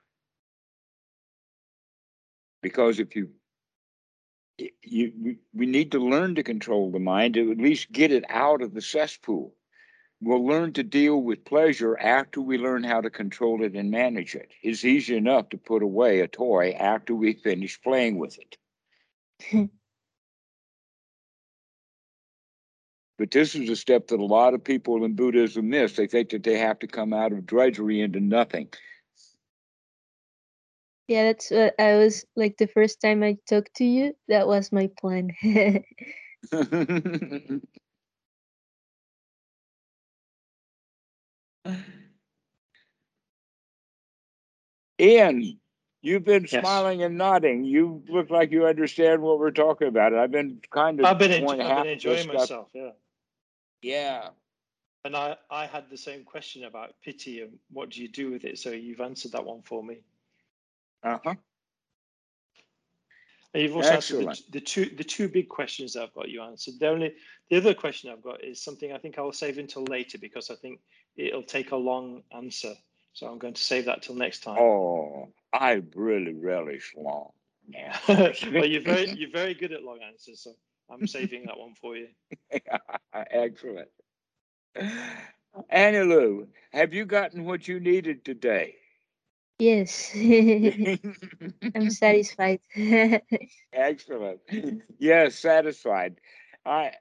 [2.63, 3.31] Because if you
[4.83, 8.63] you we- need to learn to control the mind to at least get it out
[8.63, 9.55] of the cesspool.
[10.21, 14.35] We'll learn to deal with pleasure after we learn how to control it and manage
[14.35, 14.51] it.
[14.63, 19.71] It's easy enough to put away a toy after we finish playing with it.
[23.19, 25.97] But this is a step that a lot of people in Buddhism miss.
[25.97, 28.69] They think that they have to come out of drudgery into nothing.
[31.09, 34.15] Yeah, that's what I was like the first time I talked to you.
[34.29, 35.31] That was my plan.
[45.01, 45.59] Ian,
[46.03, 46.63] you've been Yes.
[46.63, 47.65] smiling and nodding.
[47.65, 50.15] You look like you understand what we're talking about.
[50.15, 52.69] I've been kind of I've been, enjo- going I've been enjoying myself.
[52.73, 52.91] Yeah.
[53.83, 54.29] Yeah.
[55.05, 58.45] And I, I had the same question about piti and what do you do with
[58.45, 58.59] it?
[58.59, 59.99] So you've answered that one for me.
[61.03, 61.35] Uh-huh.
[63.57, 64.29] And you've also Excellent.
[64.29, 66.75] answered the, the two the two big questions that I've got you answered.
[66.79, 67.15] The only
[67.49, 70.51] the other question I've got is something I think I will save until later because
[70.51, 70.81] I think
[71.17, 72.75] it'll take a long answer.
[73.15, 74.59] So I'm going to save that till next time.
[74.59, 77.31] Oh, I really relish long
[78.09, 80.53] well, you're very you're very good at long answers, so
[80.91, 82.09] I'm saving that one for you.
[83.15, 83.89] Excellent.
[85.73, 88.75] Anilu, have you gotten what you needed today?
[89.59, 90.11] Yes,
[91.75, 92.61] I'm satisfied.
[93.73, 94.41] Excellent.
[94.99, 96.21] Yes, satisfied.
[96.65, 96.93] I,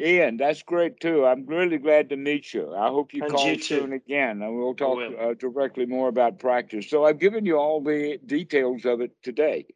[0.00, 1.24] Ian, that's great too.
[1.24, 2.74] I'm really glad to meet you.
[2.74, 3.80] I hope you And call you too.
[3.80, 5.14] soon again, and we'll talk will.
[5.20, 6.88] uh, directly more about practice.
[6.88, 9.66] So I've given you all the details of it today,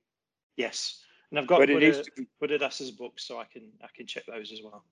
[0.57, 2.27] Yes, and I've got but it needs Buddha, to be
[2.59, 4.85] Buddhadasa's books, so I can I can check those as well.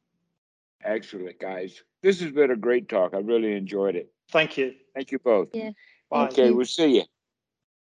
[0.85, 1.83] excellent, guys.
[2.03, 3.15] This has been a great talk.
[3.15, 4.13] I really enjoyed it.
[4.31, 4.75] Thank you.
[4.95, 5.49] Thank you both.
[5.53, 5.71] Yeah.
[6.11, 6.27] Bye.
[6.27, 6.57] Thank Okay, you.
[6.57, 7.05] we'll see you.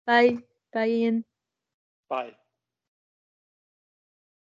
[0.07, 0.39] Bye.
[0.73, 1.25] Bye, Ian.
[2.09, 2.37] Bye.